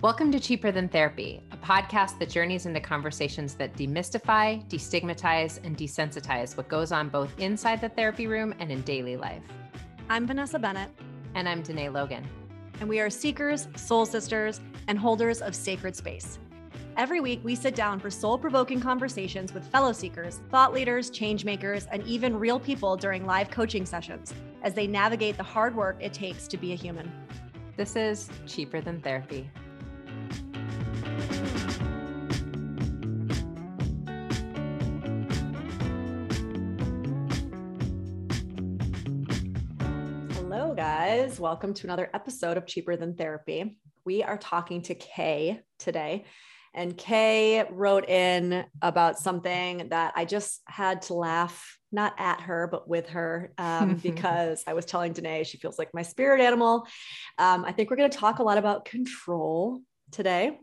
Welcome 0.00 0.30
to 0.30 0.38
Cheaper 0.38 0.70
Than 0.70 0.88
Therapy, 0.88 1.42
a 1.50 1.56
podcast 1.56 2.20
that 2.20 2.30
journeys 2.30 2.66
into 2.66 2.78
conversations 2.78 3.54
that 3.54 3.74
demystify, 3.74 4.64
destigmatize, 4.68 5.58
and 5.64 5.76
desensitize 5.76 6.56
what 6.56 6.68
goes 6.68 6.92
on 6.92 7.08
both 7.08 7.36
inside 7.40 7.80
the 7.80 7.88
therapy 7.88 8.28
room 8.28 8.54
and 8.60 8.70
in 8.70 8.82
daily 8.82 9.16
life. 9.16 9.42
I'm 10.08 10.24
Vanessa 10.24 10.56
Bennett. 10.56 10.92
And 11.34 11.48
I'm 11.48 11.62
Danae 11.62 11.88
Logan. 11.88 12.24
And 12.78 12.88
we 12.88 13.00
are 13.00 13.10
seekers, 13.10 13.66
soul 13.74 14.06
sisters, 14.06 14.60
and 14.86 14.96
holders 14.96 15.42
of 15.42 15.52
sacred 15.52 15.96
space. 15.96 16.38
Every 16.96 17.20
week, 17.20 17.40
we 17.42 17.56
sit 17.56 17.74
down 17.74 17.98
for 17.98 18.08
soul 18.08 18.38
provoking 18.38 18.80
conversations 18.80 19.52
with 19.52 19.66
fellow 19.66 19.90
seekers, 19.90 20.42
thought 20.48 20.72
leaders, 20.72 21.10
change 21.10 21.44
makers, 21.44 21.88
and 21.90 22.06
even 22.06 22.38
real 22.38 22.60
people 22.60 22.96
during 22.96 23.26
live 23.26 23.50
coaching 23.50 23.84
sessions 23.84 24.32
as 24.62 24.74
they 24.74 24.86
navigate 24.86 25.36
the 25.36 25.42
hard 25.42 25.74
work 25.74 25.96
it 25.98 26.12
takes 26.12 26.46
to 26.46 26.56
be 26.56 26.70
a 26.70 26.76
human. 26.76 27.10
This 27.76 27.96
is 27.96 28.30
Cheaper 28.46 28.80
Than 28.80 29.00
Therapy. 29.00 29.50
Welcome 41.36 41.74
to 41.74 41.86
another 41.86 42.10
episode 42.14 42.56
of 42.56 42.66
Cheaper 42.66 42.96
Than 42.96 43.14
Therapy. 43.14 43.76
We 44.04 44.22
are 44.22 44.38
talking 44.38 44.82
to 44.82 44.94
Kay 44.94 45.60
today. 45.78 46.24
And 46.74 46.96
Kay 46.96 47.64
wrote 47.70 48.08
in 48.08 48.64
about 48.82 49.18
something 49.18 49.90
that 49.90 50.14
I 50.16 50.24
just 50.24 50.62
had 50.66 51.02
to 51.02 51.14
laugh, 51.14 51.78
not 51.92 52.14
at 52.18 52.40
her, 52.40 52.66
but 52.66 52.88
with 52.88 53.08
her, 53.10 53.52
um, 53.58 53.94
because 54.02 54.64
I 54.66 54.72
was 54.72 54.84
telling 54.84 55.12
Danae 55.12 55.44
she 55.44 55.58
feels 55.58 55.78
like 55.78 55.92
my 55.92 56.02
spirit 56.02 56.40
animal. 56.40 56.86
Um, 57.36 57.64
I 57.64 57.72
think 57.72 57.90
we're 57.90 57.96
going 57.96 58.10
to 58.10 58.18
talk 58.18 58.38
a 58.38 58.44
lot 58.44 58.58
about 58.58 58.86
control 58.86 59.80
today 60.10 60.58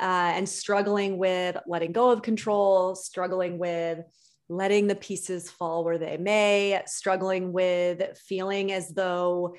uh, 0.00 0.32
and 0.34 0.46
struggling 0.48 1.16
with 1.16 1.56
letting 1.66 1.92
go 1.92 2.10
of 2.10 2.22
control, 2.22 2.94
struggling 2.96 3.58
with 3.58 4.00
letting 4.48 4.86
the 4.86 4.94
pieces 4.94 5.50
fall 5.50 5.84
where 5.84 5.98
they 5.98 6.16
may, 6.16 6.80
struggling 6.86 7.52
with 7.52 8.18
feeling 8.26 8.72
as 8.72 8.88
though, 8.90 9.54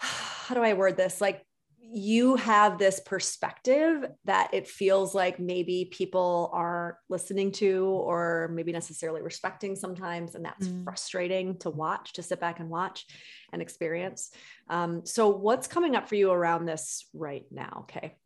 how 0.00 0.54
do 0.54 0.62
I 0.62 0.72
word 0.72 0.96
this? 0.96 1.20
Like 1.20 1.44
you 1.92 2.36
have 2.36 2.78
this 2.78 3.00
perspective 3.00 4.04
that 4.24 4.54
it 4.54 4.68
feels 4.68 5.14
like 5.14 5.40
maybe 5.40 5.88
people 5.90 6.50
are 6.52 6.98
listening 7.08 7.50
to 7.50 7.84
or 7.84 8.50
maybe 8.52 8.70
necessarily 8.70 9.22
respecting 9.22 9.74
sometimes. 9.74 10.34
And 10.34 10.44
that's 10.44 10.68
mm. 10.68 10.84
frustrating 10.84 11.58
to 11.58 11.70
watch, 11.70 12.12
to 12.14 12.22
sit 12.22 12.40
back 12.40 12.60
and 12.60 12.68
watch 12.68 13.06
and 13.52 13.60
experience. 13.60 14.30
Um, 14.68 15.04
so, 15.04 15.28
what's 15.30 15.66
coming 15.66 15.96
up 15.96 16.08
for 16.08 16.14
you 16.14 16.30
around 16.30 16.66
this 16.66 17.08
right 17.12 17.44
now? 17.50 17.86
Okay. 17.88 18.16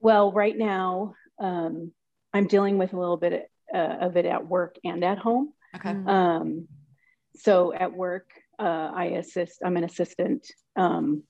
Well, 0.00 0.30
right 0.30 0.56
now, 0.56 1.14
um, 1.40 1.92
I'm 2.32 2.46
dealing 2.46 2.78
with 2.78 2.92
a 2.92 2.98
little 2.98 3.16
bit 3.16 3.50
uh, 3.74 3.96
of 4.00 4.16
it 4.16 4.24
at 4.24 4.46
work 4.46 4.78
and 4.84 5.02
at 5.02 5.18
home. 5.18 5.52
Okay. 5.74 5.90
Mm. 5.90 6.08
Um, 6.08 6.68
so 7.36 7.72
at 7.72 7.92
work, 7.92 8.30
uh, 8.58 8.90
I 8.94 9.04
assist, 9.06 9.60
I'm 9.64 9.76
an 9.76 9.84
assistant 9.84 10.50
um, 10.76 11.22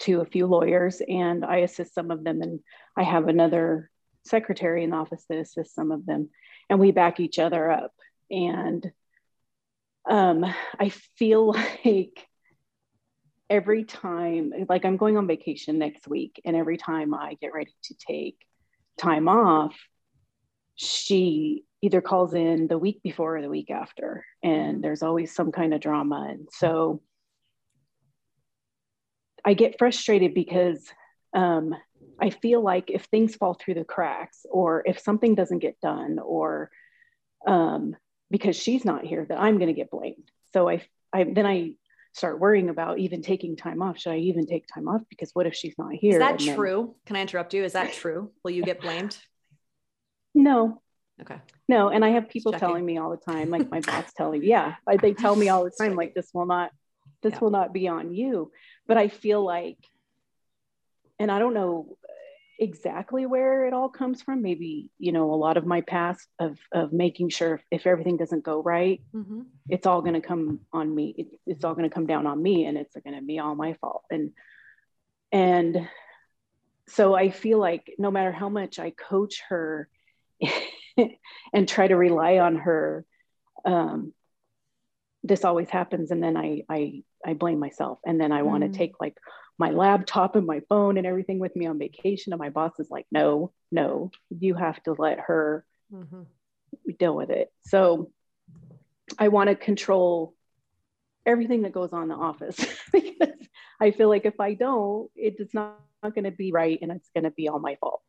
to 0.00 0.20
a 0.20 0.26
few 0.26 0.46
lawyers 0.46 1.00
and 1.06 1.44
I 1.44 1.58
assist 1.58 1.94
some 1.94 2.10
of 2.10 2.24
them. 2.24 2.42
And 2.42 2.60
I 2.96 3.02
have 3.02 3.28
another 3.28 3.90
secretary 4.24 4.84
in 4.84 4.90
the 4.90 4.96
office 4.96 5.24
that 5.28 5.38
assists 5.38 5.74
some 5.74 5.92
of 5.92 6.06
them. 6.06 6.30
And 6.68 6.78
we 6.78 6.92
back 6.92 7.20
each 7.20 7.38
other 7.38 7.70
up. 7.70 7.92
And 8.30 8.90
um, 10.08 10.44
I 10.78 10.88
feel 10.88 11.52
like 11.84 12.26
every 13.48 13.84
time, 13.84 14.52
like 14.68 14.84
I'm 14.84 14.96
going 14.96 15.16
on 15.16 15.26
vacation 15.26 15.78
next 15.78 16.08
week, 16.08 16.40
and 16.44 16.56
every 16.56 16.76
time 16.76 17.14
I 17.14 17.36
get 17.40 17.54
ready 17.54 17.74
to 17.84 17.94
take 17.94 18.36
time 18.98 19.28
off, 19.28 19.74
she 20.76 21.64
either 21.84 22.00
calls 22.00 22.32
in 22.32 22.66
the 22.66 22.78
week 22.78 23.02
before 23.02 23.36
or 23.36 23.42
the 23.42 23.48
week 23.50 23.70
after, 23.70 24.24
and 24.42 24.82
there's 24.82 25.02
always 25.02 25.34
some 25.34 25.52
kind 25.52 25.74
of 25.74 25.82
drama. 25.82 26.28
And 26.30 26.48
so 26.50 27.02
I 29.44 29.52
get 29.52 29.78
frustrated 29.78 30.32
because 30.32 30.82
um, 31.34 31.74
I 32.18 32.30
feel 32.30 32.62
like 32.62 32.90
if 32.90 33.04
things 33.04 33.36
fall 33.36 33.52
through 33.52 33.74
the 33.74 33.84
cracks, 33.84 34.46
or 34.50 34.82
if 34.86 34.98
something 34.98 35.34
doesn't 35.34 35.58
get 35.58 35.78
done, 35.82 36.18
or 36.24 36.70
um, 37.46 37.94
because 38.30 38.56
she's 38.56 38.86
not 38.86 39.04
here, 39.04 39.26
that 39.28 39.38
I'm 39.38 39.58
going 39.58 39.68
to 39.68 39.78
get 39.78 39.90
blamed. 39.90 40.30
So 40.54 40.70
I, 40.70 40.82
I 41.12 41.24
then 41.24 41.44
I 41.44 41.72
start 42.14 42.40
worrying 42.40 42.70
about 42.70 42.98
even 42.98 43.20
taking 43.20 43.56
time 43.56 43.82
off. 43.82 43.98
Should 43.98 44.12
I 44.12 44.18
even 44.18 44.46
take 44.46 44.66
time 44.72 44.88
off? 44.88 45.02
Because 45.10 45.32
what 45.34 45.46
if 45.46 45.54
she's 45.54 45.74
not 45.76 45.92
here? 45.92 46.12
Is 46.12 46.18
that 46.18 46.38
true? 46.38 46.94
Can 47.04 47.16
I 47.16 47.20
interrupt 47.20 47.52
you? 47.52 47.62
Is 47.62 47.74
that 47.74 47.92
true? 47.92 48.30
Will 48.42 48.52
you 48.52 48.62
get 48.62 48.80
blamed? 48.80 49.18
No. 50.36 50.82
Okay. 51.20 51.36
No, 51.68 51.88
and 51.88 52.04
I 52.04 52.10
have 52.10 52.28
people 52.28 52.52
telling 52.52 52.84
me 52.84 52.98
all 52.98 53.10
the 53.10 53.16
time, 53.16 53.50
like 53.50 53.70
my 53.70 53.80
boss 53.80 54.12
telling 54.16 54.40
me, 54.40 54.48
yeah, 54.48 54.74
they 55.00 55.14
tell 55.14 55.36
me 55.36 55.48
all 55.48 55.64
the 55.64 55.70
time, 55.70 55.94
like 55.94 56.14
this 56.14 56.30
will 56.34 56.46
not, 56.46 56.70
this 57.22 57.34
yeah. 57.34 57.38
will 57.40 57.50
not 57.50 57.72
be 57.72 57.88
on 57.88 58.12
you. 58.12 58.50
But 58.86 58.98
I 58.98 59.08
feel 59.08 59.44
like, 59.44 59.78
and 61.18 61.30
I 61.30 61.38
don't 61.38 61.54
know 61.54 61.96
exactly 62.58 63.26
where 63.26 63.66
it 63.66 63.72
all 63.72 63.88
comes 63.88 64.22
from. 64.22 64.42
Maybe 64.42 64.90
you 64.98 65.12
know 65.12 65.32
a 65.32 65.36
lot 65.36 65.56
of 65.56 65.66
my 65.66 65.80
past 65.80 66.26
of 66.38 66.58
of 66.72 66.92
making 66.92 67.30
sure 67.30 67.60
if 67.70 67.86
everything 67.86 68.16
doesn't 68.16 68.44
go 68.44 68.62
right, 68.62 69.00
mm-hmm. 69.14 69.42
it's 69.68 69.86
all 69.86 70.02
going 70.02 70.14
to 70.14 70.20
come 70.20 70.60
on 70.72 70.94
me. 70.94 71.14
It, 71.16 71.26
it's 71.46 71.64
all 71.64 71.74
going 71.74 71.88
to 71.88 71.94
come 71.94 72.06
down 72.06 72.26
on 72.26 72.42
me, 72.42 72.66
and 72.66 72.76
it's 72.76 72.96
going 73.04 73.16
to 73.16 73.24
be 73.24 73.38
all 73.38 73.54
my 73.54 73.74
fault. 73.74 74.04
And 74.10 74.32
and 75.32 75.88
so 76.88 77.14
I 77.14 77.30
feel 77.30 77.58
like 77.58 77.94
no 77.98 78.10
matter 78.10 78.32
how 78.32 78.48
much 78.48 78.78
I 78.78 78.90
coach 78.90 79.42
her 79.48 79.88
and 81.52 81.68
try 81.68 81.86
to 81.86 81.96
rely 81.96 82.38
on 82.38 82.56
her 82.56 83.04
um, 83.64 84.12
this 85.22 85.44
always 85.44 85.70
happens 85.70 86.10
and 86.10 86.22
then 86.22 86.36
i 86.36 86.62
i 86.68 87.02
i 87.24 87.32
blame 87.32 87.58
myself 87.58 87.98
and 88.04 88.20
then 88.20 88.30
i 88.30 88.42
want 88.42 88.62
to 88.62 88.68
take 88.68 88.92
like 89.00 89.16
my 89.58 89.70
laptop 89.70 90.36
and 90.36 90.46
my 90.46 90.60
phone 90.68 90.98
and 90.98 91.06
everything 91.06 91.38
with 91.38 91.54
me 91.56 91.66
on 91.66 91.78
vacation 91.78 92.32
and 92.32 92.40
my 92.40 92.50
boss 92.50 92.72
is 92.78 92.90
like 92.90 93.06
no 93.10 93.52
no 93.72 94.10
you 94.38 94.54
have 94.54 94.80
to 94.82 94.94
let 94.98 95.18
her 95.20 95.64
mm-hmm. 95.92 96.22
deal 96.98 97.14
with 97.14 97.30
it. 97.30 97.50
So 97.66 98.10
i 99.18 99.28
want 99.28 99.48
to 99.48 99.56
control 99.56 100.34
everything 101.26 101.62
that 101.62 101.72
goes 101.72 101.92
on 101.92 102.02
in 102.02 102.08
the 102.08 102.14
office 102.14 102.58
because 102.92 103.28
i 103.80 103.90
feel 103.90 104.08
like 104.08 104.24
if 104.24 104.40
i 104.40 104.54
don't 104.54 105.10
it's 105.14 105.54
not, 105.54 105.78
not 106.02 106.14
going 106.14 106.24
to 106.24 106.30
be 106.30 106.52
right 106.52 106.78
and 106.82 106.90
it's 106.90 107.08
going 107.14 107.24
to 107.24 107.30
be 107.30 107.48
all 107.48 107.58
my 107.58 107.76
fault 107.80 108.02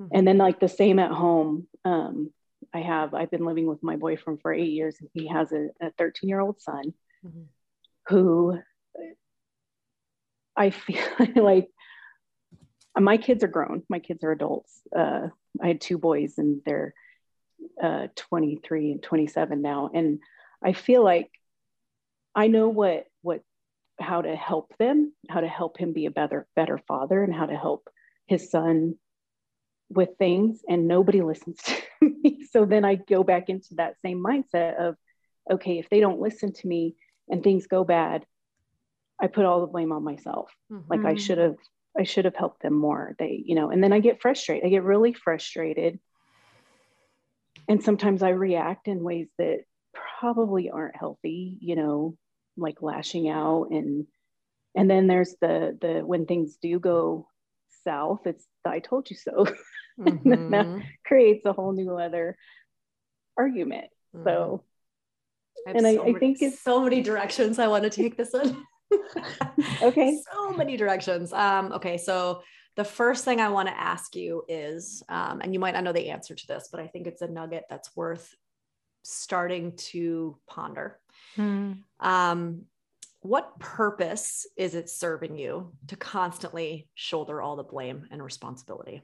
Mm-hmm. 0.00 0.16
And 0.16 0.28
then 0.28 0.38
like 0.38 0.60
the 0.60 0.68
same 0.68 0.98
at 0.98 1.10
home. 1.10 1.66
Um, 1.84 2.30
I 2.72 2.80
have, 2.80 3.14
I've 3.14 3.30
been 3.30 3.44
living 3.44 3.66
with 3.66 3.82
my 3.82 3.96
boyfriend 3.96 4.40
for 4.42 4.52
eight 4.52 4.70
years 4.70 4.96
and 5.00 5.08
he 5.14 5.28
has 5.28 5.52
a 5.52 5.68
13 5.96 6.28
year 6.28 6.40
old 6.40 6.60
son 6.60 6.92
mm-hmm. 7.24 7.42
who 8.08 8.58
I 10.56 10.70
feel 10.70 11.02
like 11.36 11.68
my 12.96 13.16
kids 13.16 13.44
are 13.44 13.48
grown. 13.48 13.84
My 13.88 14.00
kids 14.00 14.24
are 14.24 14.32
adults. 14.32 14.80
Uh, 14.94 15.28
I 15.62 15.68
had 15.68 15.80
two 15.80 15.98
boys 15.98 16.34
and 16.38 16.60
they're 16.66 16.94
uh, 17.82 18.08
23 18.16 18.92
and 18.92 19.02
27 19.02 19.62
now. 19.62 19.90
And 19.94 20.20
I 20.62 20.72
feel 20.72 21.02
like 21.02 21.30
I 22.34 22.48
know 22.48 22.68
what, 22.68 23.06
what, 23.22 23.42
how 24.00 24.22
to 24.22 24.34
help 24.34 24.76
them, 24.78 25.12
how 25.28 25.40
to 25.40 25.48
help 25.48 25.78
him 25.78 25.92
be 25.92 26.06
a 26.06 26.10
better, 26.10 26.46
better 26.54 26.78
father 26.86 27.22
and 27.22 27.34
how 27.34 27.46
to 27.46 27.56
help 27.56 27.88
his 28.26 28.50
son 28.50 28.96
with 29.90 30.10
things 30.18 30.60
and 30.68 30.88
nobody 30.88 31.20
listens 31.22 31.58
to 31.62 31.82
me. 32.00 32.46
So 32.50 32.64
then 32.64 32.84
I 32.84 32.96
go 32.96 33.22
back 33.24 33.48
into 33.48 33.74
that 33.76 34.00
same 34.00 34.22
mindset 34.22 34.76
of, 34.76 34.96
okay, 35.50 35.78
if 35.78 35.88
they 35.88 36.00
don't 36.00 36.20
listen 36.20 36.52
to 36.52 36.66
me 36.66 36.96
and 37.28 37.42
things 37.42 37.66
go 37.66 37.84
bad, 37.84 38.24
I 39.20 39.26
put 39.26 39.44
all 39.44 39.60
the 39.60 39.66
blame 39.66 39.92
on 39.92 40.04
myself. 40.04 40.50
Mm-hmm. 40.70 40.86
Like 40.88 41.04
I 41.04 41.16
should 41.16 41.38
have, 41.38 41.56
I 41.98 42.04
should 42.04 42.24
have 42.24 42.36
helped 42.36 42.62
them 42.62 42.74
more. 42.74 43.14
They, 43.18 43.42
you 43.44 43.54
know, 43.54 43.70
and 43.70 43.82
then 43.82 43.92
I 43.92 44.00
get 44.00 44.22
frustrated. 44.22 44.66
I 44.66 44.70
get 44.70 44.84
really 44.84 45.12
frustrated. 45.12 45.98
And 47.66 47.82
sometimes 47.82 48.22
I 48.22 48.30
react 48.30 48.88
in 48.88 49.02
ways 49.02 49.28
that 49.38 49.64
probably 50.20 50.70
aren't 50.70 50.96
healthy, 50.96 51.56
you 51.60 51.76
know, 51.76 52.16
like 52.56 52.82
lashing 52.82 53.28
out 53.28 53.68
and 53.70 54.06
and 54.74 54.90
then 54.90 55.06
there's 55.06 55.34
the 55.40 55.76
the 55.80 56.00
when 56.04 56.26
things 56.26 56.56
do 56.60 56.78
go 56.78 57.28
south, 57.84 58.26
it's 58.26 58.46
I 58.64 58.80
told 58.80 59.10
you 59.10 59.16
so. 59.16 59.46
Mm-hmm. 59.98 60.50
that 60.50 60.82
creates 61.04 61.44
a 61.44 61.52
whole 61.52 61.72
new 61.72 61.96
other 61.96 62.36
argument. 63.36 63.86
Mm-hmm. 64.14 64.24
So, 64.24 64.64
I 65.66 65.70
and 65.72 65.80
so 65.80 65.86
I, 65.86 65.96
many, 65.96 66.16
I 66.16 66.18
think 66.18 66.42
it's 66.42 66.62
so 66.62 66.82
many 66.82 67.02
directions 67.02 67.58
I 67.58 67.66
want 67.68 67.84
to 67.84 67.90
take 67.90 68.16
this 68.16 68.34
in. 68.34 68.62
okay. 69.82 70.18
So 70.32 70.52
many 70.52 70.76
directions. 70.76 71.32
Um, 71.32 71.72
okay. 71.72 71.98
So, 71.98 72.42
the 72.76 72.84
first 72.84 73.24
thing 73.24 73.40
I 73.40 73.48
want 73.48 73.68
to 73.68 73.78
ask 73.78 74.14
you 74.14 74.44
is, 74.48 75.02
um, 75.08 75.40
and 75.40 75.52
you 75.52 75.58
might 75.58 75.74
not 75.74 75.82
know 75.82 75.92
the 75.92 76.10
answer 76.10 76.36
to 76.36 76.46
this, 76.46 76.68
but 76.70 76.80
I 76.80 76.86
think 76.86 77.08
it's 77.08 77.22
a 77.22 77.26
nugget 77.26 77.64
that's 77.68 77.90
worth 77.96 78.32
starting 79.02 79.72
to 79.76 80.38
ponder. 80.46 81.00
Mm. 81.36 81.78
Um, 81.98 82.62
what 83.20 83.58
purpose 83.58 84.46
is 84.56 84.76
it 84.76 84.88
serving 84.88 85.36
you 85.36 85.72
to 85.88 85.96
constantly 85.96 86.88
shoulder 86.94 87.42
all 87.42 87.56
the 87.56 87.64
blame 87.64 88.06
and 88.12 88.22
responsibility? 88.22 89.02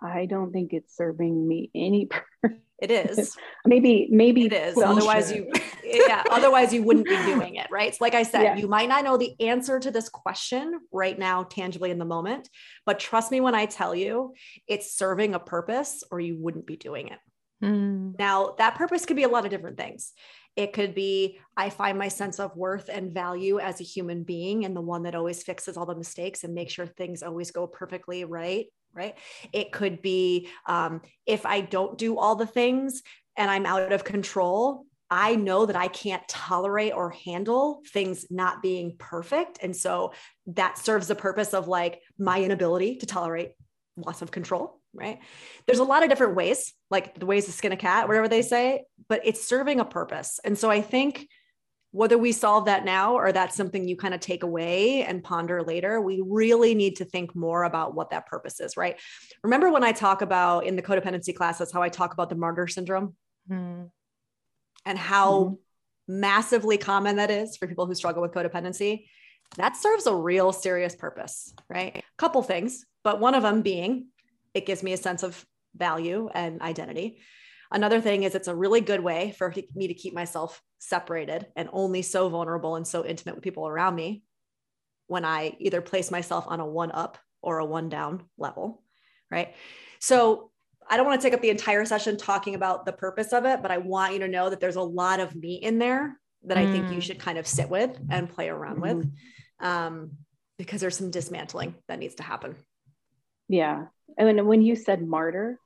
I 0.00 0.26
don't 0.26 0.52
think 0.52 0.72
it's 0.72 0.96
serving 0.96 1.46
me 1.46 1.70
any 1.74 2.06
purpose. 2.06 2.60
It 2.78 2.90
is. 2.90 3.34
maybe, 3.64 4.06
maybe 4.10 4.44
it 4.44 4.52
is. 4.52 4.76
Otherwise, 4.76 5.32
you, 5.32 5.50
yeah. 5.82 6.22
Otherwise, 6.30 6.74
you 6.74 6.82
wouldn't 6.82 7.06
be 7.06 7.16
doing 7.24 7.54
it, 7.54 7.68
right? 7.70 7.94
So 7.94 8.04
like 8.04 8.14
I 8.14 8.22
said, 8.22 8.42
yeah. 8.42 8.56
you 8.56 8.68
might 8.68 8.90
not 8.90 9.02
know 9.02 9.16
the 9.16 9.34
answer 9.40 9.80
to 9.80 9.90
this 9.90 10.10
question 10.10 10.80
right 10.92 11.18
now, 11.18 11.44
tangibly 11.44 11.90
in 11.90 11.98
the 11.98 12.04
moment, 12.04 12.50
but 12.84 12.98
trust 12.98 13.32
me 13.32 13.40
when 13.40 13.54
I 13.54 13.64
tell 13.64 13.94
you, 13.94 14.34
it's 14.68 14.94
serving 14.94 15.34
a 15.34 15.38
purpose, 15.38 16.04
or 16.10 16.20
you 16.20 16.36
wouldn't 16.38 16.66
be 16.66 16.76
doing 16.76 17.08
it. 17.08 17.18
Mm. 17.64 18.18
Now, 18.18 18.54
that 18.58 18.74
purpose 18.74 19.06
could 19.06 19.16
be 19.16 19.22
a 19.22 19.28
lot 19.28 19.46
of 19.46 19.50
different 19.50 19.78
things. 19.78 20.12
It 20.56 20.72
could 20.72 20.94
be 20.94 21.38
I 21.56 21.70
find 21.70 21.98
my 21.98 22.08
sense 22.08 22.40
of 22.40 22.56
worth 22.56 22.88
and 22.88 23.12
value 23.12 23.58
as 23.58 23.80
a 23.80 23.84
human 23.84 24.22
being 24.22 24.64
and 24.64 24.74
the 24.74 24.80
one 24.80 25.02
that 25.02 25.14
always 25.14 25.42
fixes 25.42 25.76
all 25.76 25.86
the 25.86 25.94
mistakes 25.94 26.44
and 26.44 26.54
makes 26.54 26.72
sure 26.72 26.86
things 26.86 27.22
always 27.22 27.50
go 27.50 27.66
perfectly 27.66 28.24
right. 28.24 28.66
Right. 28.96 29.14
It 29.52 29.72
could 29.72 30.00
be 30.00 30.48
um, 30.66 31.02
if 31.26 31.44
I 31.44 31.60
don't 31.60 31.98
do 31.98 32.18
all 32.18 32.34
the 32.34 32.46
things 32.46 33.02
and 33.36 33.50
I'm 33.50 33.66
out 33.66 33.92
of 33.92 34.04
control, 34.04 34.86
I 35.10 35.36
know 35.36 35.66
that 35.66 35.76
I 35.76 35.88
can't 35.88 36.26
tolerate 36.26 36.94
or 36.94 37.10
handle 37.10 37.82
things 37.92 38.26
not 38.30 38.62
being 38.62 38.96
perfect. 38.98 39.58
And 39.62 39.76
so 39.76 40.14
that 40.46 40.78
serves 40.78 41.08
the 41.08 41.14
purpose 41.14 41.52
of 41.52 41.68
like 41.68 42.00
my 42.18 42.42
inability 42.42 42.96
to 42.96 43.06
tolerate 43.06 43.52
loss 43.98 44.22
of 44.22 44.30
control 44.30 44.80
right? 44.96 45.18
There's 45.66 45.78
a 45.78 45.84
lot 45.84 46.02
of 46.02 46.08
different 46.08 46.34
ways, 46.34 46.72
like 46.90 47.18
the 47.18 47.26
ways 47.26 47.44
to 47.44 47.52
skin 47.52 47.72
a 47.72 47.76
cat, 47.76 48.08
whatever 48.08 48.28
they 48.28 48.42
say, 48.42 48.84
but 49.08 49.20
it's 49.24 49.46
serving 49.46 49.78
a 49.78 49.84
purpose. 49.84 50.40
And 50.42 50.58
so 50.58 50.70
I 50.70 50.80
think 50.80 51.28
whether 51.96 52.18
we 52.18 52.30
solve 52.30 52.66
that 52.66 52.84
now 52.84 53.14
or 53.14 53.32
that's 53.32 53.56
something 53.56 53.88
you 53.88 53.96
kind 53.96 54.12
of 54.12 54.20
take 54.20 54.42
away 54.42 55.02
and 55.02 55.24
ponder 55.24 55.62
later, 55.62 55.98
we 55.98 56.22
really 56.22 56.74
need 56.74 56.96
to 56.96 57.06
think 57.06 57.34
more 57.34 57.64
about 57.64 57.94
what 57.94 58.10
that 58.10 58.26
purpose 58.26 58.60
is, 58.60 58.76
right? 58.76 59.00
Remember 59.42 59.72
when 59.72 59.82
I 59.82 59.92
talk 59.92 60.20
about 60.20 60.66
in 60.66 60.76
the 60.76 60.82
codependency 60.82 61.34
classes 61.34 61.72
how 61.72 61.80
I 61.80 61.88
talk 61.88 62.12
about 62.12 62.28
the 62.28 62.34
martyr 62.34 62.68
syndrome 62.68 63.14
mm. 63.50 63.88
and 64.84 64.98
how 64.98 65.32
mm-hmm. 65.32 66.20
massively 66.20 66.76
common 66.76 67.16
that 67.16 67.30
is 67.30 67.56
for 67.56 67.66
people 67.66 67.86
who 67.86 67.94
struggle 67.94 68.20
with 68.20 68.32
codependency? 68.32 69.06
That 69.56 69.74
serves 69.74 70.06
a 70.06 70.14
real 70.14 70.52
serious 70.52 70.94
purpose, 70.94 71.54
right? 71.70 71.96
A 71.96 72.02
couple 72.18 72.42
things, 72.42 72.84
but 73.04 73.20
one 73.20 73.34
of 73.34 73.42
them 73.42 73.62
being 73.62 74.08
it 74.52 74.66
gives 74.66 74.82
me 74.82 74.92
a 74.92 74.98
sense 74.98 75.22
of 75.22 75.46
value 75.74 76.28
and 76.34 76.60
identity. 76.60 77.20
Another 77.70 78.00
thing 78.00 78.22
is 78.22 78.34
it's 78.34 78.48
a 78.48 78.54
really 78.54 78.80
good 78.80 79.00
way 79.00 79.34
for 79.36 79.52
me 79.74 79.88
to 79.88 79.94
keep 79.94 80.14
myself 80.14 80.62
separated 80.78 81.46
and 81.56 81.68
only 81.72 82.02
so 82.02 82.28
vulnerable 82.28 82.76
and 82.76 82.86
so 82.86 83.04
intimate 83.04 83.34
with 83.34 83.44
people 83.44 83.66
around 83.66 83.94
me 83.94 84.22
when 85.08 85.24
I 85.24 85.56
either 85.58 85.80
place 85.80 86.10
myself 86.10 86.44
on 86.48 86.60
a 86.60 86.66
one 86.66 86.92
up 86.92 87.18
or 87.42 87.58
a 87.58 87.64
one 87.64 87.88
down 87.88 88.24
level. 88.38 88.82
Right. 89.30 89.54
So 90.00 90.50
I 90.88 90.96
don't 90.96 91.06
want 91.06 91.20
to 91.20 91.26
take 91.26 91.34
up 91.34 91.42
the 91.42 91.50
entire 91.50 91.84
session 91.84 92.16
talking 92.16 92.54
about 92.54 92.86
the 92.86 92.92
purpose 92.92 93.32
of 93.32 93.44
it, 93.44 93.62
but 93.62 93.70
I 93.70 93.78
want 93.78 94.12
you 94.12 94.20
to 94.20 94.28
know 94.28 94.50
that 94.50 94.60
there's 94.60 94.76
a 94.76 94.82
lot 94.82 95.20
of 95.20 95.34
meat 95.34 95.62
in 95.62 95.78
there 95.78 96.18
that 96.44 96.56
mm. 96.56 96.68
I 96.68 96.72
think 96.72 96.90
you 96.90 96.98
mm. 96.98 97.02
should 97.02 97.18
kind 97.18 97.38
of 97.38 97.46
sit 97.46 97.68
with 97.68 97.98
and 98.10 98.30
play 98.30 98.48
around 98.48 98.80
mm-hmm. 98.80 98.98
with 98.98 99.10
um, 99.60 100.12
because 100.58 100.80
there's 100.80 100.96
some 100.96 101.10
dismantling 101.10 101.74
that 101.88 101.98
needs 101.98 102.16
to 102.16 102.22
happen. 102.22 102.54
Yeah. 103.48 103.86
And 104.16 104.46
when 104.46 104.62
you 104.62 104.76
said 104.76 105.06
martyr 105.06 105.58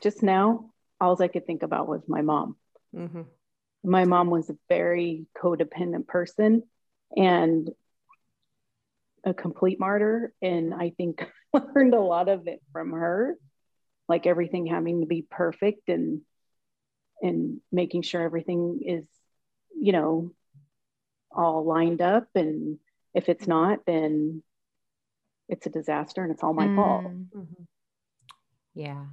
just 0.00 0.22
now, 0.22 0.70
all 1.00 1.20
I 1.22 1.28
could 1.28 1.46
think 1.46 1.62
about 1.62 1.88
was 1.88 2.02
my 2.08 2.22
mom. 2.22 2.56
Mm-hmm. 2.94 3.22
My 3.84 4.04
mom 4.04 4.30
was 4.30 4.50
a 4.50 4.56
very 4.68 5.26
codependent 5.36 6.06
person 6.06 6.62
and 7.16 7.70
a 9.24 9.34
complete 9.34 9.78
martyr. 9.78 10.32
And 10.40 10.72
I 10.72 10.90
think 10.96 11.26
I 11.54 11.60
learned 11.74 11.94
a 11.94 12.00
lot 12.00 12.28
of 12.28 12.46
it 12.48 12.62
from 12.72 12.92
her, 12.92 13.36
like 14.08 14.26
everything 14.26 14.66
having 14.66 15.00
to 15.00 15.06
be 15.06 15.22
perfect 15.22 15.88
and 15.88 16.22
and 17.22 17.60
making 17.72 18.02
sure 18.02 18.20
everything 18.20 18.80
is, 18.84 19.04
you 19.74 19.92
know, 19.92 20.32
all 21.34 21.64
lined 21.64 22.02
up. 22.02 22.28
And 22.34 22.78
if 23.14 23.30
it's 23.30 23.46
not, 23.46 23.80
then 23.86 24.42
it's 25.48 25.66
a 25.66 25.70
disaster 25.70 26.22
and 26.22 26.32
it's 26.32 26.42
all 26.42 26.52
my 26.52 26.66
mm. 26.66 26.76
fault. 26.76 27.04
Mm-hmm. 27.04 27.62
Yeah. 28.74 29.06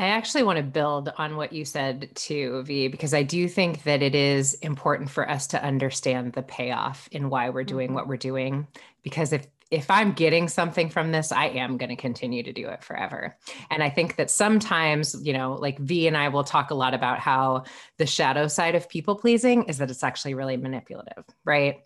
I 0.00 0.08
actually 0.08 0.44
want 0.44 0.56
to 0.56 0.62
build 0.62 1.12
on 1.18 1.36
what 1.36 1.52
you 1.52 1.66
said 1.66 2.08
too, 2.14 2.62
V, 2.62 2.88
because 2.88 3.12
I 3.12 3.22
do 3.22 3.46
think 3.46 3.82
that 3.82 4.02
it 4.02 4.14
is 4.14 4.54
important 4.54 5.10
for 5.10 5.28
us 5.28 5.46
to 5.48 5.62
understand 5.62 6.32
the 6.32 6.42
payoff 6.42 7.06
in 7.12 7.28
why 7.28 7.50
we're 7.50 7.64
doing 7.64 7.88
mm-hmm. 7.88 7.96
what 7.96 8.08
we're 8.08 8.16
doing. 8.16 8.66
Because 9.02 9.34
if 9.34 9.46
if 9.70 9.88
I'm 9.88 10.12
getting 10.12 10.48
something 10.48 10.88
from 10.88 11.12
this, 11.12 11.30
I 11.30 11.46
am 11.48 11.76
going 11.76 11.90
to 11.90 11.96
continue 11.96 12.42
to 12.42 12.52
do 12.52 12.66
it 12.68 12.82
forever. 12.82 13.36
And 13.70 13.84
I 13.84 13.90
think 13.90 14.16
that 14.16 14.28
sometimes, 14.28 15.14
you 15.22 15.32
know, 15.32 15.52
like 15.52 15.78
V 15.78 16.08
and 16.08 16.16
I 16.16 16.28
will 16.28 16.42
talk 16.42 16.70
a 16.70 16.74
lot 16.74 16.92
about 16.92 17.20
how 17.20 17.64
the 17.96 18.06
shadow 18.06 18.48
side 18.48 18.74
of 18.74 18.88
people 18.88 19.14
pleasing 19.14 19.64
is 19.64 19.78
that 19.78 19.90
it's 19.90 20.02
actually 20.02 20.34
really 20.34 20.56
manipulative, 20.56 21.24
right? 21.44 21.82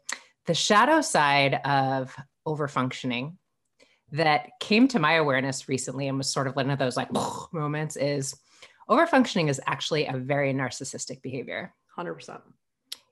The 0.46 0.55
shadow 0.55 1.02
side 1.02 1.60
of 1.67 2.17
over 2.46 2.69
functioning 2.69 3.37
that 4.12 4.50
came 4.60 4.86
to 4.88 4.98
my 4.98 5.14
awareness 5.14 5.68
recently 5.68 6.08
and 6.08 6.18
was 6.18 6.32
sort 6.32 6.46
of 6.46 6.56
one 6.56 6.70
of 6.70 6.78
those 6.78 6.96
like 6.96 7.10
moments 7.52 7.96
is 7.96 8.36
overfunctioning 8.88 9.48
is 9.48 9.60
actually 9.66 10.06
a 10.06 10.16
very 10.16 10.52
narcissistic 10.52 11.22
behavior. 11.22 11.72
100% 11.96 12.40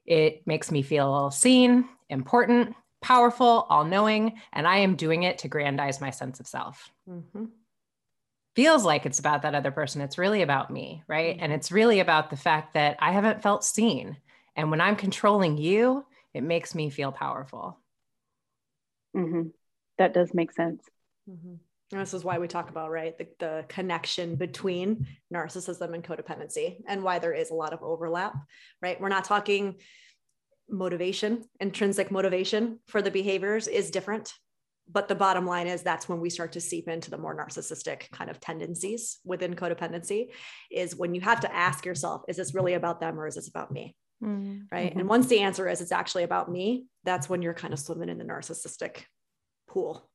it 0.07 0.47
makes 0.47 0.71
me 0.71 0.83
feel 0.83 1.31
seen 1.31 1.89
important 2.09 2.75
powerful 3.01 3.67
all-knowing 3.69 4.33
and 4.53 4.67
i 4.67 4.79
am 4.79 4.97
doing 4.97 5.23
it 5.23 5.39
to 5.39 5.49
grandize 5.49 6.01
my 6.01 6.11
sense 6.11 6.41
of 6.41 6.47
self. 6.47 6.91
Mm-hmm. 7.09 7.47
feels 8.55 8.85
like 8.85 9.07
it's 9.07 9.19
about 9.19 9.43
that 9.43 9.55
other 9.55 9.71
person. 9.71 10.03
It's 10.03 10.19
really 10.19 10.43
about 10.43 10.71
me 10.71 11.03
right? 11.09 11.35
Mm-hmm. 11.35 11.45
and 11.45 11.53
it's 11.53 11.73
really 11.73 12.01
about 12.01 12.31
the 12.31 12.37
fact 12.37 12.75
that 12.75 12.97
i 13.01 13.13
haven't 13.13 13.43
felt 13.43 13.65
seen. 13.65 14.17
And 14.57 14.71
when 14.71 14.81
i'm 14.81 14.97
controlling 14.97 15.57
you 15.57 16.05
it 16.35 16.43
makes 16.43 16.75
me 16.75 16.91
feel 16.91 17.13
powerful. 17.13 17.79
Mm-hmm. 19.17 19.49
That 19.99 20.15
does 20.15 20.33
make 20.35 20.53
sense. 20.53 20.83
Mm-hmm. 21.29 21.55
This 21.99 22.15
is 22.15 22.25
why 22.25 22.39
we 22.39 22.49
talk 22.49 22.71
about 22.71 22.91
right 22.91 23.17
the, 23.19 23.27
the 23.39 23.65
connection 23.69 24.37
between 24.37 25.07
narcissism 25.33 25.95
and 25.95 26.03
codependency, 26.03 26.79
and 26.89 27.03
why 27.03 27.19
there 27.19 27.35
is 27.35 27.51
a 27.51 27.55
lot 27.55 27.75
of 27.75 27.83
overlap. 27.83 28.35
Right, 28.81 29.01
we're 29.01 29.09
not 29.09 29.25
talking 29.25 29.77
motivation, 30.71 31.45
intrinsic 31.61 32.11
motivation 32.11 32.79
for 32.87 33.03
the 33.03 33.11
behaviors 33.11 33.69
is 33.69 33.91
different 33.91 34.33
but 34.91 35.09
the 35.09 35.15
bottom 35.15 35.47
line 35.47 35.67
is 35.67 35.83
that's 35.83 36.09
when 36.09 36.21
we 36.21 36.31
start 36.31 36.53
to 36.53 36.61
seep 36.61 36.89
into 36.89 37.11
the 37.11 37.19
more 37.19 37.37
narcissistic 37.37 38.11
kind 38.11 38.31
of 38.31 38.41
tendencies 38.41 39.19
within 39.25 39.55
codependency 39.55 40.29
is 40.71 40.97
when 40.97 41.15
you 41.15 41.21
have 41.21 41.41
to 41.41 41.55
ask 41.55 41.85
yourself 41.85 42.23
is 42.29 42.37
this 42.37 42.55
really 42.55 42.75
about 42.75 43.01
them 43.01 43.19
or 43.19 43.27
is 43.27 43.37
this 43.37 43.49
about 43.49 43.71
me 43.71 43.95
mm-hmm. 44.23 44.61
right 44.71 44.93
and 44.93 45.01
mm-hmm. 45.01 45.09
once 45.09 45.27
the 45.27 45.41
answer 45.41 45.69
is 45.69 45.81
it's 45.81 45.93
actually 45.93 46.25
about 46.25 46.51
me 46.51 46.87
that's 47.05 47.29
when 47.29 47.43
you're 47.43 47.55
kind 47.55 47.73
of 47.73 47.81
swimming 47.81 48.09
in 48.09 48.19
the 48.19 48.25
narcissistic 48.25 49.05
pool 49.73 50.09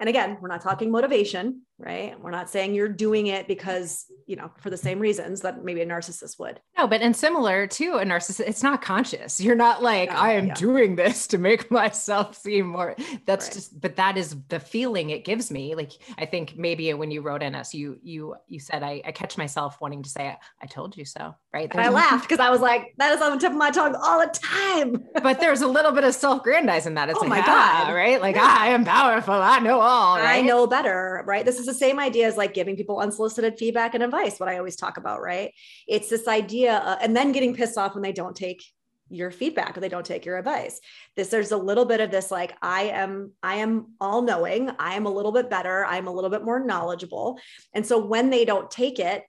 and 0.00 0.08
again, 0.08 0.38
we're 0.40 0.48
not 0.48 0.62
talking 0.62 0.90
motivation, 0.90 1.62
right? 1.80 2.20
We're 2.20 2.30
not 2.30 2.50
saying 2.50 2.74
you're 2.74 2.88
doing 2.88 3.28
it 3.28 3.48
because, 3.48 4.06
you 4.26 4.36
know, 4.36 4.50
for 4.58 4.68
the 4.68 4.76
same 4.76 4.98
reasons 4.98 5.40
that 5.40 5.64
maybe 5.64 5.80
a 5.80 5.86
narcissist 5.86 6.38
would. 6.38 6.60
No, 6.76 6.86
but 6.86 7.00
and 7.00 7.16
similar 7.16 7.66
to 7.66 7.94
a 7.94 8.04
narcissist, 8.04 8.46
it's 8.46 8.62
not 8.62 8.82
conscious. 8.82 9.40
You're 9.40 9.56
not 9.56 9.82
like, 9.82 10.10
no, 10.10 10.16
I 10.16 10.32
am 10.32 10.48
yeah. 10.48 10.54
doing 10.54 10.96
this 10.96 11.26
to 11.28 11.38
make 11.38 11.70
myself 11.70 12.36
seem 12.36 12.66
more. 12.66 12.94
That's 13.24 13.46
right. 13.46 13.54
just, 13.54 13.80
but 13.80 13.96
that 13.96 14.18
is 14.18 14.36
the 14.48 14.60
feeling 14.60 15.10
it 15.10 15.24
gives 15.24 15.50
me. 15.50 15.74
Like, 15.74 15.92
I 16.18 16.26
think 16.26 16.56
maybe 16.56 16.92
when 16.92 17.10
you 17.10 17.22
wrote 17.22 17.42
in 17.42 17.54
us, 17.54 17.72
you, 17.72 17.98
you, 18.02 18.36
you 18.46 18.60
said, 18.60 18.82
I, 18.82 19.00
I 19.04 19.12
catch 19.12 19.38
myself 19.38 19.80
wanting 19.80 20.02
to 20.02 20.10
say, 20.10 20.36
I 20.62 20.66
told 20.66 20.96
you 20.96 21.06
so, 21.06 21.34
right? 21.54 21.70
And 21.70 21.80
I 21.80 21.88
laughed 21.88 22.28
because 22.28 22.40
I 22.40 22.50
was 22.50 22.60
like, 22.60 22.94
that 22.98 23.12
is 23.12 23.22
on 23.22 23.32
the 23.32 23.38
tip 23.38 23.52
of 23.52 23.58
my 23.58 23.70
tongue 23.70 23.94
all 23.94 24.20
the 24.20 24.38
time. 24.42 25.02
but 25.22 25.40
there's 25.40 25.62
a 25.62 25.68
little 25.68 25.92
bit 25.92 26.04
of 26.04 26.14
self 26.14 26.42
grandizing 26.42 26.94
that. 26.94 27.08
It's 27.08 27.18
oh 27.18 27.22
like, 27.22 27.30
my 27.30 27.40
ah, 27.40 27.84
God, 27.86 27.94
right? 27.94 28.20
Like, 28.20 28.36
yeah. 28.36 28.56
I 28.58 28.68
am 28.68 28.84
powerful. 28.84 29.34
I 29.34 29.60
know 29.60 29.80
all. 29.80 30.18
Right? 30.18 30.38
I 30.38 30.40
know 30.42 30.66
better, 30.66 31.22
right? 31.26 31.44
This 31.44 31.58
is 31.58 31.69
the 31.70 31.78
same 31.78 31.98
idea 31.98 32.26
as 32.26 32.36
like 32.36 32.54
giving 32.54 32.76
people 32.76 32.98
unsolicited 32.98 33.58
feedback 33.58 33.94
and 33.94 34.02
advice, 34.02 34.40
what 34.40 34.48
I 34.48 34.58
always 34.58 34.76
talk 34.76 34.96
about, 34.96 35.22
right? 35.22 35.52
It's 35.86 36.08
this 36.08 36.26
idea, 36.26 36.74
uh, 36.74 36.98
and 37.00 37.16
then 37.16 37.32
getting 37.32 37.54
pissed 37.54 37.78
off 37.78 37.94
when 37.94 38.02
they 38.02 38.12
don't 38.12 38.36
take 38.36 38.62
your 39.10 39.30
feedback 39.30 39.76
or 39.76 39.80
they 39.80 39.88
don't 39.88 40.06
take 40.06 40.24
your 40.24 40.38
advice 40.38 40.80
this 41.16 41.28
there's 41.28 41.50
a 41.50 41.56
little 41.56 41.84
bit 41.84 42.00
of 42.00 42.10
this 42.10 42.30
like 42.30 42.56
i 42.62 42.82
am 42.82 43.32
i 43.42 43.56
am 43.56 43.88
all 44.00 44.22
knowing 44.22 44.70
i 44.78 44.94
am 44.94 45.04
a 45.04 45.10
little 45.10 45.32
bit 45.32 45.50
better 45.50 45.84
i'm 45.84 46.06
a 46.06 46.12
little 46.12 46.30
bit 46.30 46.44
more 46.44 46.64
knowledgeable 46.64 47.38
and 47.74 47.84
so 47.84 47.98
when 47.98 48.30
they 48.30 48.44
don't 48.44 48.70
take 48.70 49.00
it 49.00 49.24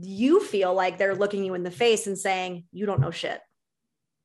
you 0.00 0.42
feel 0.42 0.72
like 0.72 0.96
they're 0.96 1.14
looking 1.14 1.44
you 1.44 1.54
in 1.54 1.62
the 1.62 1.70
face 1.70 2.06
and 2.06 2.18
saying 2.18 2.64
you 2.72 2.86
don't 2.86 3.00
know 3.00 3.10
shit 3.10 3.40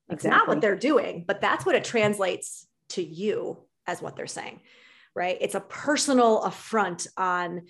it's 0.09 0.23
exactly. 0.23 0.37
not 0.37 0.47
what 0.47 0.61
they're 0.61 0.75
doing 0.77 1.25
but 1.27 1.41
that's 1.41 1.65
what 1.65 1.75
it 1.75 1.83
translates 1.83 2.65
to 2.87 3.03
you 3.03 3.57
as 3.87 4.01
what 4.01 4.15
they're 4.15 4.25
saying 4.25 4.61
right? 5.15 5.37
It's 5.41 5.55
a 5.55 5.61
personal 5.61 6.43
affront 6.43 7.07
on 7.17 7.63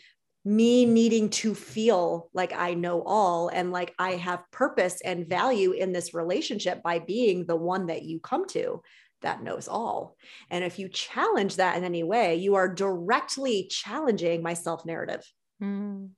me 0.43 0.85
needing 0.85 1.29
to 1.29 1.53
feel 1.53 2.29
like 2.33 2.51
I 2.53 2.73
know 2.73 3.03
all 3.03 3.49
and 3.49 3.71
like 3.71 3.93
I 3.99 4.11
have 4.11 4.49
purpose 4.51 4.99
and 5.01 5.27
value 5.27 5.71
in 5.71 5.91
this 5.91 6.13
relationship 6.13 6.81
by 6.81 6.99
being 6.99 7.45
the 7.45 7.55
one 7.55 7.87
that 7.87 8.03
you 8.03 8.19
come 8.19 8.47
to 8.49 8.81
that 9.21 9.43
knows 9.43 9.67
all. 9.67 10.15
And 10.49 10.63
if 10.63 10.79
you 10.79 10.89
challenge 10.89 11.57
that 11.57 11.77
in 11.77 11.83
any 11.83 12.03
way, 12.03 12.35
you 12.37 12.55
are 12.55 12.67
directly 12.67 13.67
challenging 13.69 14.41
my 14.41 14.55
self 14.55 14.85
narrative. 14.85 15.23
Mm. 15.61 16.09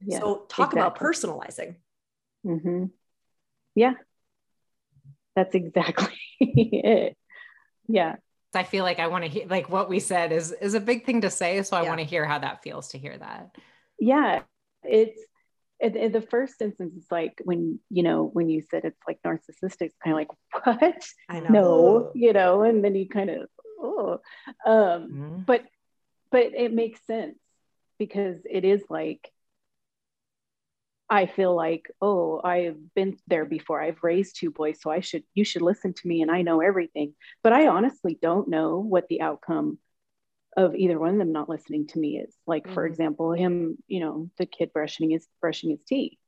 Yeah, 0.00 0.20
so, 0.20 0.46
talk 0.48 0.72
exactly. 0.72 0.80
about 0.80 0.98
personalizing. 0.98 1.76
Mm-hmm. 2.44 2.86
Yeah, 3.74 3.94
that's 5.36 5.54
exactly 5.54 6.18
it. 6.40 7.16
Yeah. 7.86 8.16
I 8.56 8.64
feel 8.64 8.84
like 8.84 8.98
I 8.98 9.08
want 9.08 9.24
to 9.24 9.30
hear 9.30 9.46
like 9.48 9.68
what 9.68 9.88
we 9.88 10.00
said 10.00 10.32
is 10.32 10.52
is 10.52 10.74
a 10.74 10.80
big 10.80 11.04
thing 11.04 11.20
to 11.22 11.30
say. 11.30 11.62
So 11.62 11.76
I 11.76 11.82
yeah. 11.82 11.88
want 11.88 12.00
to 12.00 12.06
hear 12.06 12.24
how 12.24 12.38
that 12.38 12.62
feels 12.62 12.88
to 12.88 12.98
hear 12.98 13.16
that. 13.16 13.54
Yeah. 13.98 14.42
It's 14.82 15.20
in, 15.78 16.12
the 16.12 16.22
first 16.22 16.60
instance, 16.60 16.94
it's 16.96 17.10
like 17.10 17.40
when 17.44 17.80
you 17.90 18.02
know 18.02 18.24
when 18.24 18.48
you 18.48 18.62
said 18.62 18.84
it's 18.84 19.00
like 19.06 19.18
narcissistic, 19.24 19.86
it's 19.86 19.96
kind 20.02 20.14
of 20.14 20.16
like 20.16 20.30
what? 20.64 21.06
I 21.28 21.40
know. 21.40 21.48
No, 21.50 22.12
you 22.14 22.32
know, 22.32 22.62
and 22.62 22.82
then 22.82 22.94
you 22.94 23.08
kind 23.08 23.30
of 23.30 23.48
oh, 23.80 24.20
um, 24.64 24.72
mm-hmm. 24.74 25.38
but 25.46 25.64
but 26.30 26.54
it 26.54 26.72
makes 26.72 27.04
sense 27.06 27.38
because 27.98 28.38
it 28.48 28.64
is 28.64 28.82
like 28.88 29.30
I 31.08 31.26
feel 31.26 31.54
like, 31.54 31.88
oh, 32.00 32.40
I've 32.42 32.78
been 32.94 33.16
there 33.28 33.44
before. 33.44 33.80
I've 33.80 34.02
raised 34.02 34.36
two 34.36 34.50
boys, 34.50 34.80
so 34.80 34.90
I 34.90 35.00
should 35.00 35.22
you 35.34 35.44
should 35.44 35.62
listen 35.62 35.92
to 35.94 36.08
me 36.08 36.22
and 36.22 36.30
I 36.30 36.42
know 36.42 36.60
everything. 36.60 37.14
But 37.42 37.52
I 37.52 37.68
honestly 37.68 38.18
don't 38.20 38.48
know 38.48 38.78
what 38.78 39.08
the 39.08 39.20
outcome 39.20 39.78
of 40.56 40.74
either 40.74 40.98
one 40.98 41.10
of 41.10 41.18
them 41.18 41.32
not 41.32 41.48
listening 41.48 41.86
to 41.88 41.98
me 41.98 42.18
is. 42.18 42.34
Like, 42.46 42.64
mm-hmm. 42.64 42.74
for 42.74 42.86
example, 42.86 43.32
him, 43.32 43.76
you 43.86 44.00
know, 44.00 44.30
the 44.38 44.46
kid 44.46 44.72
brushing 44.72 45.10
his 45.10 45.26
brushing 45.40 45.70
his 45.70 45.82
teeth. 45.86 46.18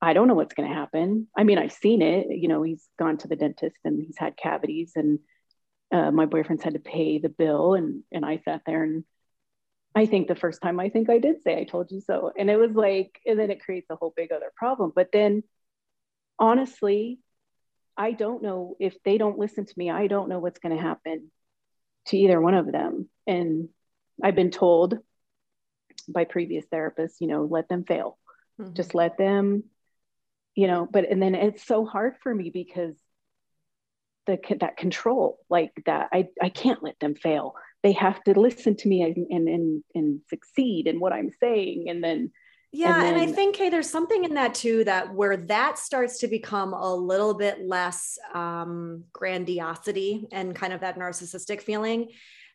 I 0.00 0.14
don't 0.14 0.26
know 0.26 0.34
what's 0.34 0.54
going 0.54 0.68
to 0.68 0.74
happen. 0.74 1.28
I 1.36 1.44
mean, 1.44 1.58
I've 1.58 1.72
seen 1.72 2.02
it. 2.02 2.26
You 2.28 2.48
know, 2.48 2.62
he's 2.62 2.84
gone 2.98 3.18
to 3.18 3.28
the 3.28 3.36
dentist 3.36 3.76
and 3.84 4.02
he's 4.02 4.18
had 4.18 4.36
cavities, 4.36 4.92
and 4.96 5.20
uh, 5.92 6.10
my 6.10 6.26
boyfriend's 6.26 6.64
had 6.64 6.74
to 6.74 6.80
pay 6.80 7.18
the 7.18 7.28
bill, 7.30 7.74
and 7.74 8.02
and 8.12 8.26
I 8.26 8.38
sat 8.44 8.62
there 8.66 8.82
and 8.82 9.04
I 9.94 10.06
think 10.06 10.28
the 10.28 10.34
first 10.34 10.62
time 10.62 10.80
I 10.80 10.88
think 10.88 11.10
I 11.10 11.18
did 11.18 11.42
say 11.42 11.58
I 11.58 11.64
told 11.64 11.90
you 11.90 12.00
so. 12.00 12.32
And 12.36 12.48
it 12.48 12.56
was 12.56 12.72
like, 12.72 13.20
and 13.26 13.38
then 13.38 13.50
it 13.50 13.62
creates 13.62 13.90
a 13.90 13.96
whole 13.96 14.12
big 14.16 14.32
other 14.32 14.50
problem. 14.56 14.92
But 14.94 15.10
then 15.12 15.42
honestly, 16.38 17.18
I 17.96 18.12
don't 18.12 18.42
know 18.42 18.76
if 18.80 18.96
they 19.04 19.18
don't 19.18 19.38
listen 19.38 19.66
to 19.66 19.74
me, 19.76 19.90
I 19.90 20.06
don't 20.06 20.28
know 20.28 20.38
what's 20.38 20.60
going 20.60 20.74
to 20.74 20.82
happen 20.82 21.30
to 22.06 22.16
either 22.16 22.40
one 22.40 22.54
of 22.54 22.72
them. 22.72 23.08
And 23.26 23.68
I've 24.22 24.34
been 24.34 24.50
told 24.50 24.98
by 26.08 26.24
previous 26.24 26.64
therapists, 26.66 27.20
you 27.20 27.26
know, 27.26 27.44
let 27.44 27.68
them 27.68 27.84
fail. 27.84 28.18
Mm-hmm. 28.60 28.74
Just 28.74 28.94
let 28.94 29.18
them, 29.18 29.64
you 30.54 30.66
know, 30.66 30.88
but 30.90 31.08
and 31.10 31.22
then 31.22 31.34
it's 31.34 31.66
so 31.66 31.84
hard 31.84 32.14
for 32.22 32.34
me 32.34 32.50
because 32.50 32.94
the 34.26 34.38
that 34.60 34.76
control 34.76 35.38
like 35.50 35.72
that 35.86 36.08
I, 36.12 36.28
I 36.40 36.48
can't 36.48 36.82
let 36.82 36.98
them 37.00 37.14
fail 37.14 37.54
they 37.82 37.92
have 37.92 38.22
to 38.24 38.38
listen 38.38 38.76
to 38.76 38.88
me 38.88 39.02
and 39.02 39.16
and 39.30 39.48
and, 39.48 39.84
and 39.94 40.20
succeed 40.28 40.86
in 40.86 41.00
what 41.00 41.12
i'm 41.12 41.30
saying. 41.40 41.88
And 41.88 42.02
then 42.02 42.30
yeah 42.72 42.94
and, 42.94 43.02
then, 43.02 43.14
and, 43.14 43.30
i 43.30 43.32
think 43.32 43.54
hey 43.56 43.68
there's 43.68 43.90
something 43.90 44.24
in 44.24 44.34
that 44.34 44.54
too 44.54 44.82
that 44.84 45.14
where 45.14 45.36
that 45.36 45.78
starts 45.78 46.18
to 46.20 46.26
become 46.26 46.72
a 46.72 46.94
little 46.94 47.34
bit 47.34 47.60
less 47.60 48.18
um, 48.34 49.04
grandiosity 49.12 50.26
and 50.32 50.56
kind 50.56 50.72
of 50.72 50.80
that 50.80 50.98
narcissistic 50.98 51.60
feeling 51.60 52.08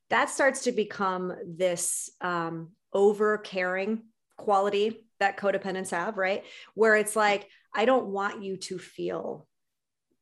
that 0.09 0.29
starts 0.29 0.63
to 0.63 0.71
become 0.71 1.33
this 1.45 2.09
um, 2.21 2.69
over 2.93 3.37
caring 3.37 4.03
quality 4.37 5.05
that 5.19 5.37
codependents 5.37 5.91
have 5.91 6.17
right? 6.17 6.43
Where 6.73 6.95
it's 6.95 7.15
like 7.15 7.47
i 7.73 7.85
don't 7.85 8.07
want 8.07 8.43
you 8.43 8.57
to 8.57 8.79
feel 8.79 9.47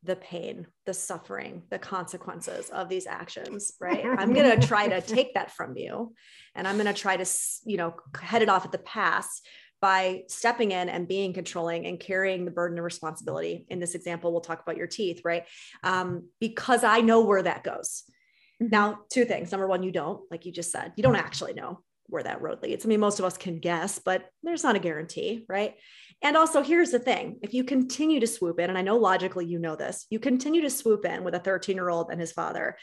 the 0.06 0.16
pain, 0.16 0.68
the 0.86 0.94
suffering, 0.94 1.64
the 1.70 1.80
consequences 1.80 2.70
of 2.70 2.90
these 2.90 3.08
actions, 3.08 3.74
right? 3.82 4.06
I'm 4.06 4.34
going 4.34 4.60
to 4.60 4.68
try 4.68 4.88
to 4.88 5.02
take 5.02 5.34
that 5.34 5.52
from 5.52 5.76
you 5.78 6.14
and 6.56 6.68
I'm 6.68 6.76
going 6.76 6.94
to 6.94 7.00
try 7.00 7.18
to, 7.18 7.26
you 7.66 7.78
know, 7.78 7.96
head 8.20 8.42
it 8.42 8.50
off 8.50 8.66
at 8.66 8.72
the 8.72 8.78
pass 8.78 9.42
by 9.82 10.24
stepping 10.28 10.72
in 10.72 10.90
and 10.90 11.08
being 11.08 11.34
controlling 11.34 11.86
and 11.86 12.00
carrying 12.00 12.46
the 12.46 12.52
burden 12.52 12.78
of 12.78 12.86
responsibility. 12.86 13.66
In 13.70 13.80
this 13.80 13.94
example, 13.94 14.32
we'll 14.32 14.42
talk 14.42 14.62
about 14.62 14.78
your 14.78 14.88
teeth, 14.88 15.22
right? 15.26 15.44
Um, 15.84 16.30
because 16.40 16.84
I 16.84 17.02
know 17.02 17.22
where 17.22 17.44
that 17.44 17.64
goes. 17.64 18.04
Mm-hmm. 18.62 18.70
Now, 18.72 19.00
two 19.12 19.26
things. 19.26 19.52
Number 19.52 19.68
one, 19.68 19.84
you 19.84 19.92
don't, 19.92 20.22
like 20.32 20.46
you 20.46 20.52
just 20.52 20.72
said, 20.72 20.94
you 20.96 21.04
don't 21.04 21.16
actually 21.16 21.54
know 21.54 21.82
where 22.08 22.24
that 22.24 22.42
road 22.42 22.62
leads. 22.62 22.86
I 22.86 22.88
mean, 22.88 23.00
most 23.00 23.20
of 23.20 23.26
us 23.26 23.38
can 23.38 23.60
guess, 23.60 24.00
but 24.00 24.26
there's 24.44 24.64
not 24.64 24.76
a 24.76 24.80
guarantee, 24.80 25.46
right? 25.50 25.76
And 26.22 26.38
also, 26.38 26.62
here's 26.62 26.92
the 26.92 27.00
thing 27.00 27.40
if 27.42 27.54
you 27.54 27.64
continue 27.64 28.20
to 28.20 28.28
swoop 28.28 28.60
in, 28.60 28.70
and 28.70 28.78
I 28.78 28.82
know 28.82 28.98
logically 28.98 29.46
you 29.46 29.60
know 29.60 29.76
this, 29.76 30.06
you 30.10 30.20
continue 30.20 30.62
to 30.62 30.70
swoop 30.70 31.06
in 31.06 31.24
with 31.24 31.36
a 31.36 31.40
13 31.40 31.76
year 31.76 31.90
old 31.90 32.10
and 32.12 32.20
his 32.20 32.32
father, 32.32 32.78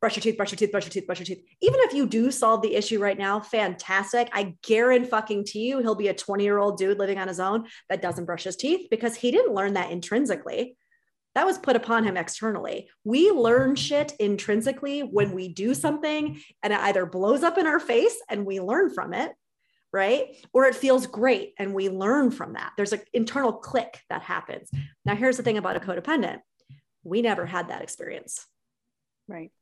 brush 0.00 0.16
your 0.16 0.22
teeth, 0.22 0.36
brush 0.36 0.52
your 0.52 0.58
teeth, 0.58 0.70
brush 0.70 0.84
your 0.84 0.90
teeth, 0.90 1.06
brush 1.06 1.18
your 1.18 1.26
teeth. 1.26 1.44
Even 1.60 1.80
if 1.80 1.94
you 1.94 2.06
do 2.06 2.30
solve 2.30 2.62
the 2.62 2.74
issue 2.74 3.00
right 3.00 3.18
now, 3.18 3.40
fantastic. 3.40 4.28
I 4.32 4.54
guarantee 4.62 5.08
fucking 5.08 5.44
to 5.46 5.58
you, 5.58 5.78
he'll 5.78 5.94
be 5.94 6.08
a 6.08 6.14
20 6.14 6.44
year 6.44 6.58
old 6.58 6.78
dude 6.78 6.98
living 6.98 7.18
on 7.18 7.28
his 7.28 7.40
own 7.40 7.66
that 7.88 8.02
doesn't 8.02 8.26
brush 8.26 8.44
his 8.44 8.56
teeth 8.56 8.88
because 8.90 9.16
he 9.16 9.30
didn't 9.30 9.54
learn 9.54 9.74
that 9.74 9.90
intrinsically. 9.90 10.76
That 11.36 11.44
was 11.44 11.58
put 11.58 11.76
upon 11.76 12.04
him 12.04 12.16
externally. 12.16 12.88
We 13.04 13.30
learn 13.30 13.74
shit 13.74 14.14
intrinsically 14.18 15.00
when 15.02 15.32
we 15.32 15.48
do 15.48 15.74
something 15.74 16.40
and 16.62 16.72
it 16.72 16.80
either 16.80 17.04
blows 17.04 17.42
up 17.42 17.58
in 17.58 17.66
our 17.66 17.78
face 17.78 18.16
and 18.30 18.46
we 18.46 18.58
learn 18.58 18.88
from 18.88 19.12
it, 19.12 19.32
right? 19.92 20.34
Or 20.54 20.64
it 20.64 20.74
feels 20.74 21.06
great 21.06 21.52
and 21.58 21.74
we 21.74 21.90
learn 21.90 22.30
from 22.30 22.54
that. 22.54 22.72
There's 22.78 22.94
an 22.94 23.02
internal 23.12 23.52
click 23.52 24.00
that 24.08 24.22
happens. 24.22 24.70
Now, 25.04 25.14
here's 25.14 25.36
the 25.36 25.42
thing 25.42 25.58
about 25.58 25.76
a 25.76 25.80
codependent 25.80 26.38
we 27.04 27.20
never 27.20 27.44
had 27.44 27.68
that 27.68 27.82
experience. 27.82 28.46
Right. 29.28 29.52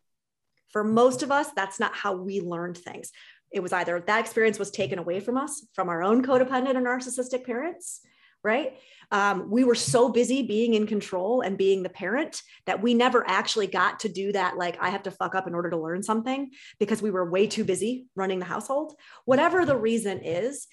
For 0.68 0.84
most 0.84 1.24
of 1.24 1.32
us, 1.32 1.48
that's 1.56 1.80
not 1.80 1.96
how 1.96 2.14
we 2.14 2.40
learned 2.40 2.78
things. 2.78 3.10
It 3.50 3.64
was 3.64 3.72
either 3.72 3.98
that 3.98 4.20
experience 4.20 4.60
was 4.60 4.70
taken 4.70 5.00
away 5.00 5.18
from 5.18 5.36
us 5.36 5.66
from 5.72 5.88
our 5.88 6.04
own 6.04 6.24
codependent 6.24 6.76
or 6.76 6.82
narcissistic 6.82 7.44
parents, 7.44 8.00
right? 8.44 8.74
Um, 9.10 9.50
we 9.50 9.64
were 9.64 9.74
so 9.74 10.08
busy 10.08 10.42
being 10.42 10.74
in 10.74 10.86
control 10.86 11.40
and 11.40 11.58
being 11.58 11.82
the 11.82 11.88
parent 11.88 12.42
that 12.66 12.82
we 12.82 12.94
never 12.94 13.24
actually 13.28 13.66
got 13.66 14.00
to 14.00 14.08
do 14.08 14.32
that. 14.32 14.56
Like, 14.56 14.76
I 14.80 14.90
have 14.90 15.04
to 15.04 15.10
fuck 15.10 15.34
up 15.34 15.46
in 15.46 15.54
order 15.54 15.70
to 15.70 15.76
learn 15.76 16.02
something 16.02 16.50
because 16.78 17.02
we 17.02 17.10
were 17.10 17.30
way 17.30 17.46
too 17.46 17.64
busy 17.64 18.06
running 18.14 18.38
the 18.38 18.44
household. 18.44 18.94
Whatever 19.24 19.64
the 19.64 19.76
reason 19.76 20.20
is, 20.22 20.66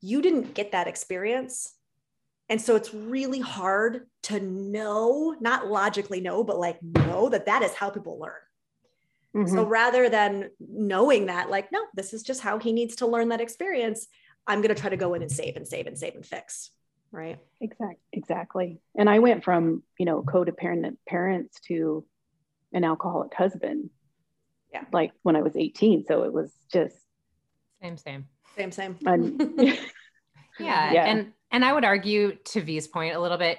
you 0.00 0.22
didn't 0.22 0.54
get 0.54 0.72
that 0.72 0.88
experience. 0.88 1.74
And 2.48 2.60
so 2.60 2.76
it's 2.76 2.92
really 2.92 3.40
hard 3.40 4.06
to 4.24 4.40
know, 4.40 5.34
not 5.40 5.68
logically 5.68 6.20
know, 6.20 6.44
but 6.44 6.58
like 6.58 6.82
know 6.82 7.28
that 7.30 7.46
that 7.46 7.62
is 7.62 7.72
how 7.74 7.90
people 7.90 8.18
learn. 8.20 8.32
Mm-hmm. 9.34 9.54
So 9.54 9.64
rather 9.64 10.10
than 10.10 10.50
knowing 10.60 11.26
that, 11.26 11.48
like, 11.48 11.72
no, 11.72 11.84
this 11.94 12.12
is 12.12 12.22
just 12.22 12.42
how 12.42 12.58
he 12.58 12.72
needs 12.72 12.96
to 12.96 13.06
learn 13.06 13.30
that 13.30 13.40
experience, 13.40 14.06
I'm 14.46 14.60
going 14.60 14.74
to 14.74 14.80
try 14.80 14.90
to 14.90 14.96
go 14.96 15.14
in 15.14 15.22
and 15.22 15.32
save 15.32 15.56
and 15.56 15.66
save 15.66 15.86
and 15.86 15.96
save 15.96 16.14
and 16.14 16.26
fix 16.26 16.70
right? 17.12 17.38
Exactly 17.60 17.96
exactly. 18.12 18.80
And 18.96 19.08
i 19.08 19.18
went 19.18 19.44
from 19.44 19.82
you 19.98 20.06
know 20.06 20.22
codependent 20.22 20.96
parents 21.06 21.60
to 21.68 22.04
an 22.72 22.84
alcoholic 22.84 23.34
husband 23.34 23.90
yeah. 24.72 24.84
like 24.92 25.12
when 25.22 25.36
i 25.36 25.42
was 25.42 25.56
18 25.56 26.04
so 26.06 26.22
it 26.22 26.32
was 26.32 26.52
just 26.72 26.96
same 27.82 27.96
same. 27.96 28.26
Same 28.56 28.72
same. 28.72 28.98
Yeah. 30.60 30.92
yeah. 30.92 31.04
and 31.06 31.32
and 31.50 31.64
i 31.64 31.72
would 31.72 31.84
argue 31.84 32.36
to 32.44 32.60
v's 32.60 32.86
point 32.86 33.16
a 33.16 33.20
little 33.20 33.38
bit 33.38 33.58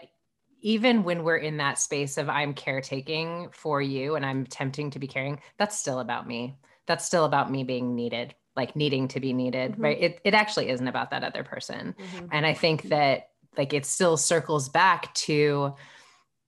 even 0.61 1.03
when 1.03 1.23
we're 1.23 1.37
in 1.37 1.57
that 1.57 1.79
space 1.79 2.19
of 2.19 2.29
i'm 2.29 2.53
caretaking 2.53 3.49
for 3.51 3.81
you 3.81 4.15
and 4.15 4.23
i'm 4.23 4.43
attempting 4.43 4.91
to 4.91 4.99
be 4.99 5.07
caring 5.07 5.39
that's 5.57 5.77
still 5.77 5.99
about 5.99 6.27
me. 6.27 6.57
That's 6.85 7.05
still 7.05 7.25
about 7.25 7.49
me 7.49 7.63
being 7.63 7.95
needed 7.95 8.35
like 8.55 8.75
needing 8.75 9.07
to 9.09 9.19
be 9.19 9.33
needed 9.33 9.71
mm-hmm. 9.71 9.83
right? 9.83 9.99
It, 9.99 10.21
it 10.23 10.33
actually 10.35 10.69
isn't 10.69 10.87
about 10.87 11.09
that 11.09 11.23
other 11.23 11.43
person. 11.43 11.95
Mm-hmm. 11.99 12.27
and 12.31 12.45
i 12.45 12.53
think 12.53 12.83
that 12.83 13.29
like 13.57 13.73
it 13.73 13.85
still 13.85 14.17
circles 14.17 14.69
back 14.69 15.13
to 15.13 15.75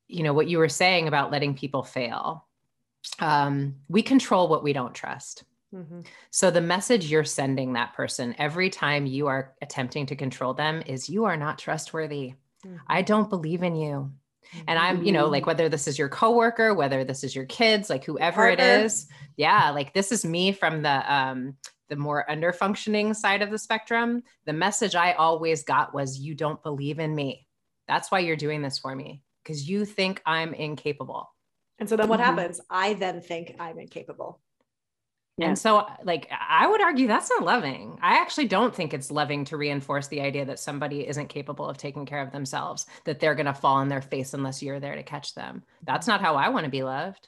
you 0.08 0.24
know 0.24 0.34
what 0.34 0.48
you 0.48 0.58
were 0.58 0.70
saying 0.70 1.08
about 1.08 1.32
letting 1.32 1.56
people 1.56 1.84
fail. 1.84 2.46
Um, 3.20 3.76
we 3.88 4.02
control 4.02 4.48
what 4.48 4.64
we 4.64 4.74
don't 4.74 4.94
trust. 4.94 5.44
Mm-hmm. 5.74 6.02
so 6.30 6.52
the 6.52 6.62
message 6.62 7.12
you're 7.12 7.26
sending 7.26 7.74
that 7.74 7.96
person 7.96 8.34
every 8.38 8.70
time 8.70 9.06
you 9.06 9.28
are 9.28 9.54
attempting 9.62 10.06
to 10.06 10.16
control 10.16 10.54
them 10.54 10.82
is 10.86 11.10
you 11.10 11.26
are 11.26 11.36
not 11.36 11.58
trustworthy. 11.58 12.36
Mm-hmm. 12.66 12.78
i 12.88 13.02
don't 13.02 13.30
believe 13.30 13.62
in 13.62 13.76
you. 13.76 14.12
And 14.68 14.80
i'm 14.80 15.04
you 15.04 15.12
know 15.12 15.28
like 15.28 15.46
whether 15.46 15.68
this 15.68 15.88
is 15.88 16.00
your 16.00 16.08
coworker 16.08 16.74
whether 16.74 17.04
this 17.04 17.26
is 17.26 17.36
your 17.36 17.46
kids 17.46 17.90
like 17.90 18.06
whoever 18.06 18.48
it 18.48 18.60
is. 18.62 19.08
Yeah 19.36 19.72
like 19.72 19.94
this 19.94 20.14
is 20.14 20.24
me 20.24 20.54
from 20.54 20.82
the 20.82 21.14
um 21.14 21.58
the 21.90 21.96
more 21.96 22.30
under 22.30 22.52
functioning 22.52 23.14
side 23.14 23.42
of 23.42 23.52
the 23.52 23.58
spectrum, 23.58 24.24
the 24.46 24.54
message 24.54 24.96
I 24.96 25.14
always 25.14 25.64
got 25.64 25.94
was, 25.94 26.20
You 26.20 26.36
don't 26.36 26.62
believe 26.64 27.00
in 27.00 27.14
me. 27.14 27.48
That's 27.88 28.12
why 28.12 28.20
you're 28.20 28.36
doing 28.36 28.62
this 28.62 28.80
for 28.80 28.96
me 28.96 29.22
because 29.44 29.70
you 29.70 29.86
think 29.86 30.22
I'm 30.26 30.54
incapable. 30.54 31.30
And 31.80 31.88
so 31.88 31.96
then 31.96 32.08
what 32.08 32.20
mm-hmm. 32.20 32.38
happens? 32.38 32.62
I 32.70 32.94
then 32.94 33.22
think 33.22 33.56
I'm 33.60 33.80
incapable. 33.80 34.42
Yeah. 35.38 35.50
And 35.50 35.60
so, 35.60 35.86
like, 36.04 36.32
I 36.32 36.66
would 36.66 36.82
argue 36.82 37.08
that's 37.08 37.30
not 37.30 37.44
loving. 37.44 38.00
I 38.02 38.20
actually 38.20 38.48
don't 38.48 38.74
think 38.74 38.94
it's 38.94 39.12
loving 39.12 39.44
to 39.46 39.58
reinforce 39.58 40.08
the 40.08 40.22
idea 40.22 40.46
that 40.46 40.60
somebody 40.60 41.06
isn't 41.06 41.28
capable 41.28 41.68
of 41.68 41.78
taking 41.78 42.06
care 42.06 42.22
of 42.22 42.32
themselves, 42.32 42.86
that 43.04 43.20
they're 43.20 43.36
going 43.36 43.46
to 43.46 43.54
fall 43.54 43.76
on 43.76 43.90
their 43.90 44.02
face 44.02 44.34
unless 44.34 44.64
you're 44.64 44.80
there 44.80 44.96
to 44.96 45.04
catch 45.04 45.36
them. 45.36 45.64
That's 45.84 46.08
not 46.08 46.22
how 46.22 46.36
I 46.36 46.50
want 46.50 46.64
to 46.64 46.72
be 46.72 46.84
loved. 46.84 47.28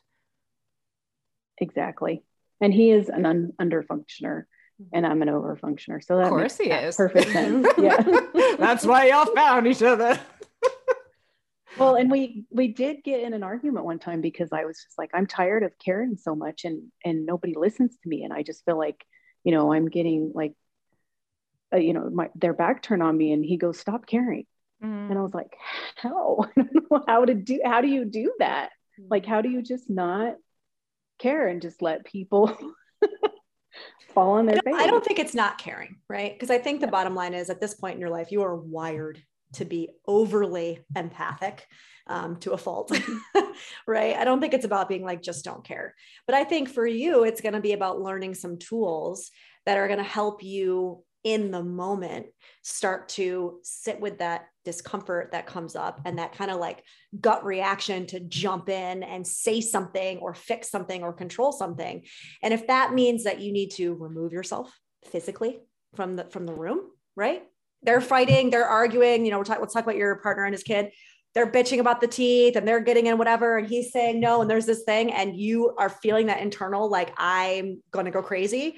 Exactly. 1.58 2.24
And 2.60 2.74
he 2.74 2.92
is 2.92 3.10
an 3.10 3.26
un- 3.26 3.54
under 3.60 3.84
functioner 3.84 4.46
and 4.94 5.06
I'm 5.06 5.22
an 5.22 5.30
over 5.30 5.56
functioner. 5.56 6.04
So 6.04 6.18
that 6.18 6.24
of 6.24 6.30
course 6.30 6.58
he 6.58 6.70
is 6.70 6.96
perfect 6.96 7.32
sense. 7.32 7.68
Yeah. 7.78 8.02
That's 8.58 8.86
why 8.86 9.08
y'all 9.08 9.34
found 9.34 9.68
each 9.68 9.82
other. 9.82 10.20
well, 11.78 11.96
and 11.96 12.12
we 12.12 12.46
we 12.50 12.70
did 12.70 13.04
get 13.04 13.22
in 13.22 13.34
an 13.34 13.44
argument 13.44 13.86
one 13.86 14.00
time 14.00 14.22
because 14.22 14.50
I 14.52 14.66
was 14.66 14.82
just 14.84 14.98
like, 14.98 15.12
I'm 15.14 15.28
tired 15.28 15.64
of 15.64 15.78
caring 15.84 16.16
so 16.18 16.36
much 16.36 16.66
and 16.66 16.92
and 17.04 17.26
nobody 17.26 17.54
listens 17.56 17.98
to 18.04 18.10
me. 18.10 18.24
And 18.24 18.34
I 18.34 18.44
just 18.44 18.66
feel 18.66 18.78
like, 18.78 19.04
you 19.44 19.52
know, 19.52 19.74
I'm 19.74 19.90
getting 19.90 20.32
like 20.36 20.54
uh, 21.74 21.78
you 21.78 21.94
know, 21.94 22.10
my 22.10 22.30
their 22.36 22.54
back 22.54 22.82
turn 22.82 23.02
on 23.02 23.18
me 23.18 23.32
and 23.32 23.44
he 23.44 23.58
goes, 23.58 23.80
Stop 23.80 24.06
caring. 24.06 24.46
Mm. 24.84 25.10
And 25.10 25.18
I 25.18 25.22
was 25.22 25.34
like, 25.34 25.56
How? 25.96 26.46
I 26.58 26.62
don't 26.62 26.92
know 26.92 27.04
how 27.08 27.26
to 27.26 27.34
do 27.34 27.62
how 27.66 27.82
do 27.82 27.88
you 27.88 28.06
do 28.06 28.34
that? 28.40 28.70
Like, 29.10 29.26
how 29.26 29.42
do 29.42 29.50
you 29.50 29.62
just 29.62 29.90
not 29.90 30.36
care 31.18 31.48
and 31.48 31.62
just 31.62 31.82
let 31.82 32.06
people 32.06 32.58
fall 34.14 34.32
on 34.32 34.46
their 34.46 34.60
face. 34.64 34.76
I 34.76 34.88
don't 34.88 35.04
think 35.04 35.20
it's 35.20 35.36
not 35.36 35.58
caring, 35.58 35.98
right? 36.10 36.34
Because 36.34 36.50
I 36.50 36.58
think 36.58 36.82
the 36.82 36.88
bottom 36.88 37.16
line 37.16 37.34
is 37.34 37.50
at 37.50 37.62
this 37.62 37.76
point 37.76 37.96
in 37.96 38.02
your 38.02 38.10
life, 38.10 38.32
you 38.32 38.44
are 38.44 38.56
wired 38.56 39.22
to 39.54 39.66
be 39.66 39.90
overly 40.08 40.84
empathic 40.96 41.66
um, 42.08 42.38
to 42.38 42.52
a 42.52 42.58
fault, 42.58 42.92
right? 43.88 44.16
I 44.16 44.24
don't 44.24 44.40
think 44.40 44.54
it's 44.54 44.66
about 44.66 44.90
being 44.90 45.04
like, 45.04 45.22
just 45.22 45.46
don't 45.46 45.64
care. 45.64 45.94
But 46.26 46.36
I 46.36 46.44
think 46.44 46.70
for 46.70 46.86
you, 46.86 47.24
it's 47.24 47.42
going 47.42 47.54
to 47.54 47.62
be 47.62 47.74
about 47.74 48.02
learning 48.02 48.34
some 48.34 48.58
tools 48.58 49.32
that 49.66 49.78
are 49.78 49.88
going 49.88 50.00
to 50.00 50.04
help 50.04 50.44
you 50.44 51.04
in 51.24 51.52
the 51.52 51.64
moment 51.64 52.28
start 52.62 53.10
to 53.10 53.60
sit 53.64 54.00
with 54.00 54.20
that 54.20 54.48
discomfort 54.64 55.32
that 55.32 55.46
comes 55.46 55.76
up 55.76 56.02
and 56.06 56.20
that 56.20 56.34
kind 56.34 56.52
of 56.52 56.58
like 56.58 56.84
gut 57.20 57.46
reaction 57.46 58.06
to 58.06 58.20
jump 58.20 58.70
in 58.70 59.04
and 59.04 59.26
say 59.26 59.62
something 59.62 60.18
or 60.20 60.34
fix 60.34 60.70
something 60.70 61.04
or 61.04 61.14
control 61.14 61.52
something. 61.52 62.04
And 62.44 62.54
if 62.54 62.68
that 62.68 62.94
means 62.94 63.24
that 63.24 63.40
you 63.40 63.52
need 63.52 63.72
to 63.72 63.94
remove 63.94 64.34
yourself 64.34 64.78
physically 65.12 65.60
from 65.96 66.16
the 66.16 66.26
from 66.26 66.46
the 66.46 66.54
room 66.54 66.82
right? 67.18 67.44
They're 67.84 68.02
fighting 68.02 68.50
they're 68.50 68.68
arguing 68.68 69.26
you 69.26 69.32
know 69.32 69.40
we're 69.40 69.44
talking 69.44 69.62
let's 69.62 69.74
talk 69.74 69.84
about 69.84 69.98
your 69.98 70.16
partner 70.18 70.46
and 70.46 70.54
his 70.54 70.64
kid. 70.64 70.92
They're 71.34 71.52
bitching 71.52 71.80
about 71.80 72.02
the 72.02 72.08
teeth 72.08 72.56
and 72.56 72.68
they're 72.68 72.80
getting 72.80 73.08
in 73.08 73.18
whatever 73.18 73.58
and 73.58 73.68
he's 73.68 73.92
saying 73.92 74.20
no 74.20 74.42
and 74.42 74.50
there's 74.50 74.66
this 74.66 74.84
thing 74.84 75.12
and 75.12 75.36
you 75.36 75.76
are 75.78 75.90
feeling 75.90 76.28
that 76.28 76.42
internal 76.42 76.90
like 76.90 77.14
i'm 77.18 77.84
going 77.92 78.06
to 78.06 78.12
go 78.12 78.24
crazy 78.24 78.78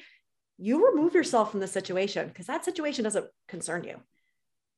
you 0.59 0.89
remove 0.91 1.13
yourself 1.13 1.51
from 1.51 1.59
the 1.59 1.67
situation 1.67 2.27
because 2.27 2.47
that 2.47 2.65
situation 2.65 3.03
doesn't 3.03 3.25
concern 3.47 3.83
you. 3.83 3.99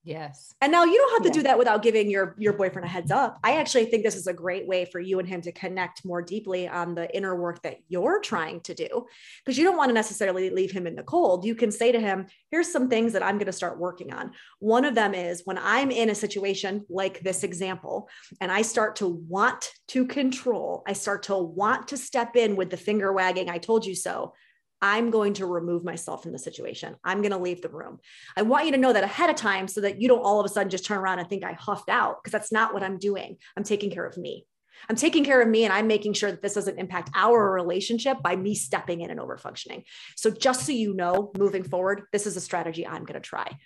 Yes. 0.03 0.55
And 0.61 0.71
now 0.71 0.83
you 0.83 0.97
don't 0.97 1.11
have 1.11 1.21
to 1.21 1.27
yeah. 1.29 1.33
do 1.33 1.43
that 1.43 1.59
without 1.59 1.83
giving 1.83 2.09
your 2.09 2.35
your 2.39 2.53
boyfriend 2.53 2.85
a 2.85 2.87
heads 2.87 3.11
up. 3.11 3.37
I 3.43 3.57
actually 3.57 3.85
think 3.85 4.03
this 4.03 4.15
is 4.15 4.25
a 4.25 4.33
great 4.33 4.67
way 4.67 4.85
for 4.85 4.99
you 4.99 5.19
and 5.19 5.27
him 5.27 5.41
to 5.41 5.51
connect 5.51 6.03
more 6.03 6.23
deeply 6.23 6.67
on 6.67 6.95
the 6.95 7.15
inner 7.15 7.35
work 7.35 7.61
that 7.61 7.77
you're 7.87 8.19
trying 8.19 8.61
to 8.61 8.73
do 8.73 9.05
because 9.45 9.59
you 9.59 9.63
don't 9.63 9.77
want 9.77 9.89
to 9.89 9.93
necessarily 9.93 10.49
leave 10.49 10.71
him 10.71 10.87
in 10.87 10.95
the 10.95 11.03
cold. 11.03 11.45
You 11.45 11.53
can 11.53 11.71
say 11.71 11.91
to 11.91 11.99
him, 11.99 12.25
here's 12.49 12.71
some 12.71 12.89
things 12.89 13.13
that 13.13 13.21
I'm 13.21 13.35
going 13.35 13.45
to 13.45 13.51
start 13.51 13.79
working 13.79 14.11
on. 14.11 14.31
One 14.57 14.85
of 14.85 14.95
them 14.95 15.13
is 15.13 15.43
when 15.45 15.59
I'm 15.59 15.91
in 15.91 16.09
a 16.09 16.15
situation 16.15 16.83
like 16.89 17.19
this 17.19 17.43
example 17.43 18.09
and 18.39 18.51
I 18.51 18.63
start 18.63 18.95
to 18.97 19.07
want 19.07 19.69
to 19.89 20.07
control, 20.07 20.81
I 20.87 20.93
start 20.93 21.23
to 21.23 21.37
want 21.37 21.89
to 21.89 21.97
step 21.97 22.35
in 22.35 22.55
with 22.55 22.71
the 22.71 22.77
finger 22.77 23.13
wagging, 23.13 23.51
I 23.51 23.59
told 23.59 23.85
you 23.85 23.93
so. 23.93 24.33
I'm 24.81 25.11
going 25.11 25.33
to 25.35 25.45
remove 25.45 25.83
myself 25.83 26.23
from 26.23 26.31
the 26.31 26.39
situation. 26.39 26.95
I'm 27.03 27.21
going 27.21 27.31
to 27.31 27.37
leave 27.37 27.61
the 27.61 27.69
room. 27.69 27.99
I 28.35 28.41
want 28.41 28.65
you 28.65 28.71
to 28.71 28.77
know 28.77 28.93
that 28.93 29.03
ahead 29.03 29.29
of 29.29 29.35
time 29.35 29.67
so 29.67 29.81
that 29.81 30.01
you 30.01 30.07
don't 30.07 30.23
all 30.23 30.39
of 30.39 30.45
a 30.45 30.49
sudden 30.49 30.69
just 30.69 30.85
turn 30.85 30.97
around 30.97 31.19
and 31.19 31.29
think 31.29 31.43
I 31.43 31.53
huffed 31.53 31.89
out 31.89 32.17
because 32.21 32.31
that's 32.31 32.51
not 32.51 32.73
what 32.73 32.83
I'm 32.83 32.97
doing. 32.97 33.37
I'm 33.55 33.63
taking 33.63 33.91
care 33.91 34.05
of 34.05 34.17
me. 34.17 34.45
I'm 34.89 34.95
taking 34.95 35.23
care 35.23 35.41
of 35.41 35.47
me 35.47 35.63
and 35.63 35.73
I'm 35.73 35.85
making 35.85 36.13
sure 36.13 36.31
that 36.31 36.41
this 36.41 36.55
doesn't 36.55 36.79
impact 36.79 37.11
our 37.13 37.51
relationship 37.51 38.21
by 38.23 38.35
me 38.35 38.55
stepping 38.55 39.01
in 39.01 39.11
and 39.11 39.19
over 39.19 39.37
functioning. 39.37 39.83
So, 40.17 40.31
just 40.31 40.65
so 40.65 40.71
you 40.71 40.93
know, 40.95 41.31
moving 41.37 41.63
forward, 41.63 42.03
this 42.11 42.25
is 42.25 42.35
a 42.35 42.41
strategy 42.41 42.87
I'm 42.87 43.05
going 43.05 43.13
to 43.13 43.19
try. 43.19 43.57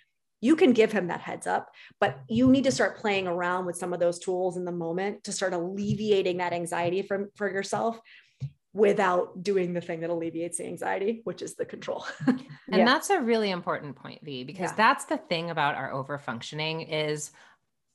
You 0.42 0.54
can 0.54 0.72
give 0.72 0.92
him 0.92 1.08
that 1.08 1.22
heads 1.22 1.46
up, 1.46 1.70
but 1.98 2.18
you 2.28 2.50
need 2.50 2.64
to 2.64 2.72
start 2.72 2.98
playing 2.98 3.26
around 3.26 3.64
with 3.64 3.76
some 3.76 3.94
of 3.94 4.00
those 4.00 4.18
tools 4.18 4.58
in 4.58 4.66
the 4.66 4.72
moment 4.72 5.24
to 5.24 5.32
start 5.32 5.54
alleviating 5.54 6.36
that 6.36 6.52
anxiety 6.52 7.00
from 7.00 7.28
for 7.36 7.50
yourself 7.50 7.98
without 8.76 9.42
doing 9.42 9.72
the 9.72 9.80
thing 9.80 10.00
that 10.00 10.10
alleviates 10.10 10.58
the 10.58 10.66
anxiety, 10.66 11.22
which 11.24 11.40
is 11.40 11.54
the 11.54 11.64
control. 11.64 12.04
and 12.26 12.44
yeah. 12.68 12.84
that's 12.84 13.08
a 13.08 13.20
really 13.20 13.50
important 13.50 13.96
point, 13.96 14.22
V, 14.22 14.44
because 14.44 14.70
yeah. 14.70 14.76
that's 14.76 15.06
the 15.06 15.16
thing 15.16 15.50
about 15.50 15.76
our 15.76 15.90
overfunctioning 15.90 16.86
is 16.90 17.30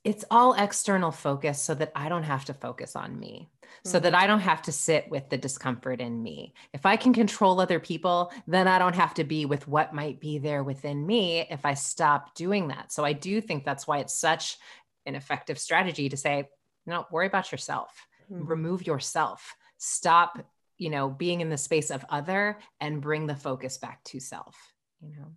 it's 0.02 0.24
all 0.28 0.54
external 0.54 1.12
focus 1.12 1.62
so 1.62 1.74
that 1.74 1.92
I 1.94 2.08
don't 2.08 2.24
have 2.24 2.44
to 2.46 2.54
focus 2.54 2.96
on 2.96 3.18
me. 3.18 3.48
Mm-hmm. 3.62 3.88
So 3.90 4.00
that 4.00 4.14
I 4.14 4.26
don't 4.26 4.40
have 4.40 4.60
to 4.62 4.72
sit 4.72 5.08
with 5.08 5.30
the 5.30 5.38
discomfort 5.38 6.00
in 6.00 6.20
me. 6.20 6.52
If 6.74 6.84
I 6.84 6.96
can 6.96 7.14
control 7.14 7.60
other 7.60 7.78
people, 7.78 8.32
then 8.46 8.66
I 8.66 8.78
don't 8.78 8.96
have 8.96 9.14
to 9.14 9.24
be 9.24 9.46
with 9.46 9.68
what 9.68 9.94
might 9.94 10.20
be 10.20 10.38
there 10.38 10.64
within 10.64 11.06
me 11.06 11.46
if 11.48 11.64
I 11.64 11.74
stop 11.74 12.34
doing 12.34 12.68
that. 12.68 12.92
So 12.92 13.04
I 13.04 13.12
do 13.12 13.40
think 13.40 13.64
that's 13.64 13.86
why 13.86 13.98
it's 13.98 14.14
such 14.14 14.58
an 15.06 15.14
effective 15.14 15.58
strategy 15.58 16.08
to 16.08 16.16
say, 16.16 16.48
no, 16.86 17.06
worry 17.10 17.28
about 17.28 17.52
yourself, 17.52 18.06
mm-hmm. 18.30 18.46
remove 18.46 18.86
yourself, 18.86 19.54
stop 19.78 20.44
you 20.82 20.90
know 20.90 21.08
being 21.08 21.40
in 21.40 21.48
the 21.48 21.56
space 21.56 21.90
of 21.90 22.04
other 22.08 22.58
and 22.80 23.00
bring 23.00 23.26
the 23.26 23.36
focus 23.36 23.78
back 23.78 24.02
to 24.04 24.18
self 24.18 24.56
you 25.00 25.14
know 25.16 25.28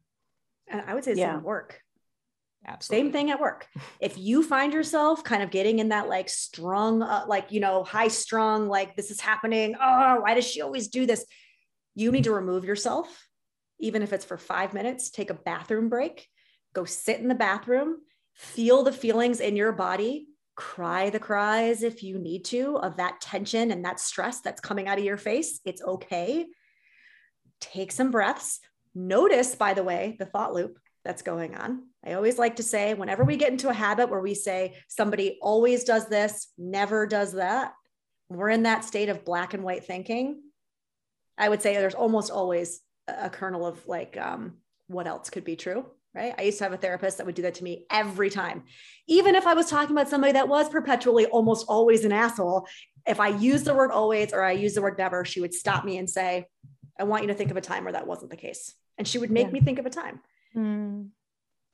and 0.68 0.82
i 0.88 0.94
would 0.94 1.04
say 1.04 1.14
yeah. 1.14 1.36
same 1.36 1.44
work 1.44 1.80
Absolutely. 2.68 3.06
Same 3.06 3.12
thing 3.12 3.30
at 3.30 3.40
work. 3.40 3.68
If 4.00 4.18
you 4.18 4.42
find 4.42 4.74
yourself 4.74 5.24
kind 5.24 5.44
of 5.44 5.52
getting 5.52 5.78
in 5.78 5.90
that 5.90 6.10
like 6.10 6.30
strong, 6.30 7.04
uh, 7.04 7.26
like, 7.28 7.52
you 7.52 7.60
know, 7.60 7.84
high 7.84 8.08
strung, 8.08 8.68
like 8.68 8.96
this 8.96 9.12
is 9.12 9.22
happening. 9.22 9.76
Oh, 9.80 10.22
why 10.22 10.34
does 10.34 10.46
she 10.46 10.62
always 10.62 10.88
do 10.88 11.06
this? 11.06 11.26
You 11.94 12.12
need 12.12 12.24
to 12.24 12.34
remove 12.34 12.66
yourself, 12.66 13.28
even 13.80 14.02
if 14.02 14.14
it's 14.14 14.26
for 14.26 14.38
five 14.38 14.74
minutes, 14.74 15.12
take 15.12 15.30
a 15.30 15.36
bathroom 15.36 15.90
break, 15.90 16.28
go 16.74 16.86
sit 16.86 17.20
in 17.20 17.28
the 17.28 17.36
bathroom, 17.36 17.98
feel 18.34 18.82
the 18.82 18.92
feelings 18.92 19.40
in 19.40 19.56
your 19.56 19.72
body, 19.72 20.28
cry 20.56 21.10
the 21.10 21.20
cries 21.20 21.84
if 21.84 22.02
you 22.02 22.18
need 22.18 22.46
to 22.46 22.78
of 22.78 22.98
that 22.98 23.20
tension 23.22 23.72
and 23.72 23.84
that 23.84 24.00
stress 24.00 24.42
that's 24.42 24.62
coming 24.62 24.88
out 24.88 24.98
of 24.98 25.04
your 25.04 25.18
face. 25.18 25.60
It's 25.66 25.82
okay. 25.82 26.46
Take 27.60 27.92
some 27.92 28.12
breaths. 28.12 28.60
Notice, 28.94 29.56
by 29.56 29.74
the 29.74 29.84
way, 29.84 30.16
the 30.18 30.26
thought 30.26 30.54
loop 30.54 30.80
that's 31.04 31.22
going 31.22 31.56
on. 31.56 31.84
I 32.06 32.14
always 32.14 32.40
like 32.40 32.58
to 32.58 32.64
say, 32.64 32.94
whenever 32.94 33.24
we 33.24 33.36
get 33.36 33.52
into 33.52 33.70
a 33.70 33.74
habit 33.74 34.10
where 34.10 34.22
we 34.22 34.34
say 34.34 34.76
somebody 34.88 35.38
always 35.42 35.84
does 35.84 36.08
this, 36.08 36.48
never 36.58 37.06
does 37.06 37.34
that, 37.34 37.74
we're 38.30 38.50
in 38.50 38.64
that 38.64 38.86
state 38.86 39.10
of 39.10 39.26
black 39.26 39.54
and 39.54 39.64
white 39.64 39.86
thinking. 39.86 40.42
I 41.38 41.50
would 41.50 41.62
say 41.62 41.76
there's 41.76 41.96
almost 41.96 42.32
always 42.32 42.82
a 43.08 43.30
kernel 43.30 43.66
of 43.66 43.86
like, 43.88 44.18
um, 44.18 44.58
what 44.88 45.08
else 45.08 45.30
could 45.30 45.44
be 45.44 45.56
true? 45.56 45.86
Right? 46.16 46.34
I 46.38 46.44
used 46.44 46.58
to 46.60 46.64
have 46.64 46.74
a 46.74 46.78
therapist 46.78 47.18
that 47.18 47.26
would 47.26 47.36
do 47.36 47.42
that 47.42 47.56
to 47.56 47.64
me 47.64 47.86
every 47.92 48.30
time. 48.30 48.64
Even 49.08 49.36
if 49.36 49.46
I 49.46 49.54
was 49.54 49.70
talking 49.70 49.96
about 49.96 50.10
somebody 50.10 50.34
that 50.34 50.48
was 50.48 50.70
perpetually 50.70 51.26
almost 51.26 51.66
always 51.68 52.06
an 52.06 52.12
asshole, 52.12 52.68
if 53.06 53.20
I 53.20 53.28
used 53.28 53.66
the 53.66 53.76
word 53.76 53.92
always 53.92 54.34
or 54.34 54.42
I 54.44 54.54
used 54.54 54.76
the 54.76 54.82
word 54.82 54.98
never, 54.98 55.26
she 55.26 55.42
would 55.42 55.54
stop 55.54 55.84
me 55.84 55.98
and 55.98 56.10
say, 56.10 56.48
I 56.98 57.04
want 57.04 57.24
you 57.24 57.28
to 57.28 57.34
think 57.34 57.52
of 57.52 57.58
a 57.58 57.62
time 57.62 57.84
where 57.84 57.94
that 57.94 58.08
wasn't 58.08 58.32
the 58.32 58.38
case. 58.38 58.74
And 58.98 59.08
she 59.08 59.18
would 59.18 59.30
make 59.30 59.48
yeah. 59.48 59.54
me 59.54 59.60
think 59.60 59.78
of 59.78 59.86
a 59.86 59.90
time. 59.90 60.22
Mm. 60.56 61.10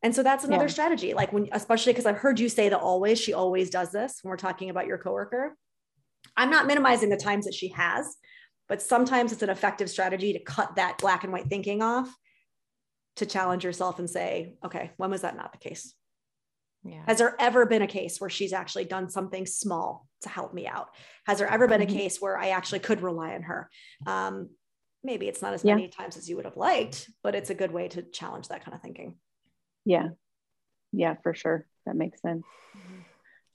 And 0.04 0.15
so 0.15 0.23
that's 0.23 0.43
another 0.43 0.65
yeah. 0.65 0.71
strategy. 0.71 1.13
Like 1.13 1.32
when, 1.32 1.47
especially 1.51 1.93
because 1.93 2.08
I've 2.08 2.17
heard 2.17 2.39
you 2.39 2.49
say 2.49 2.69
that 2.69 2.80
always, 2.80 3.19
she 3.21 3.34
always 3.34 3.69
does 3.69 3.91
this 3.91 4.19
when 4.21 4.32
we're 4.32 4.38
talking 4.38 4.71
about 4.71 4.88
your 4.88 4.97
coworker. 4.97 5.56
I'm 6.36 6.49
not 6.49 6.65
minimizing 6.65 7.10
the 7.10 7.17
times 7.17 7.45
that 7.45 7.54
she 7.54 7.67
has, 7.69 8.15
but 8.67 8.82
sometimes 8.82 9.32
it's 9.32 9.43
an 9.43 9.49
effective 9.49 9.89
strategy 9.89 10.34
to 10.34 10.39
cut 10.39 10.75
that 10.77 10.97
black 10.97 11.23
and 11.23 11.32
white 11.32 11.47
thinking 11.47 11.84
off 11.84 12.12
to 13.21 13.25
challenge 13.25 13.63
yourself 13.63 13.99
and 13.99 14.10
say, 14.10 14.55
okay, 14.65 14.91
when 14.97 15.12
was 15.12 15.21
that 15.21 15.38
not 15.38 15.51
the 15.51 15.57
case? 15.57 15.93
Yeah. 16.84 17.03
Has 17.07 17.19
there 17.19 17.36
ever 17.39 17.65
been 17.65 17.84
a 17.84 17.88
case 17.88 18.19
where 18.19 18.29
she's 18.29 18.53
actually 18.53 18.86
done 18.86 19.10
something 19.10 19.45
small 19.45 20.07
to 20.21 20.29
help 20.29 20.53
me 20.53 20.67
out? 20.67 20.89
Has 21.27 21.38
there 21.38 21.47
ever 21.47 21.67
been 21.67 21.81
a 21.81 21.86
mm-hmm. 21.86 21.95
case 21.95 22.19
where 22.19 22.38
I 22.38 22.49
actually 22.49 22.79
could 22.79 23.01
rely 23.01 23.36
on 23.36 23.43
her? 23.43 23.69
Um, 24.07 24.49
maybe 25.03 25.27
it's 25.27 25.41
not 25.41 25.53
as 25.53 25.63
yeah. 25.63 25.75
many 25.75 25.88
times 25.89 26.17
as 26.17 26.27
you 26.27 26.36
would 26.36 26.45
have 26.45 26.57
liked, 26.57 27.10
but 27.23 27.36
it's 27.36 27.51
a 27.51 27.55
good 27.55 27.71
way 27.71 27.88
to 27.89 28.01
challenge 28.01 28.47
that 28.47 28.65
kind 28.65 28.73
of 28.73 28.81
thinking. 28.81 29.15
Yeah. 29.86 30.10
Yeah, 30.91 31.15
for 31.21 31.36
sure. 31.36 31.67
That 31.86 31.95
makes 31.95 32.21
sense. 32.21 32.43
Mm-hmm. 32.75 32.99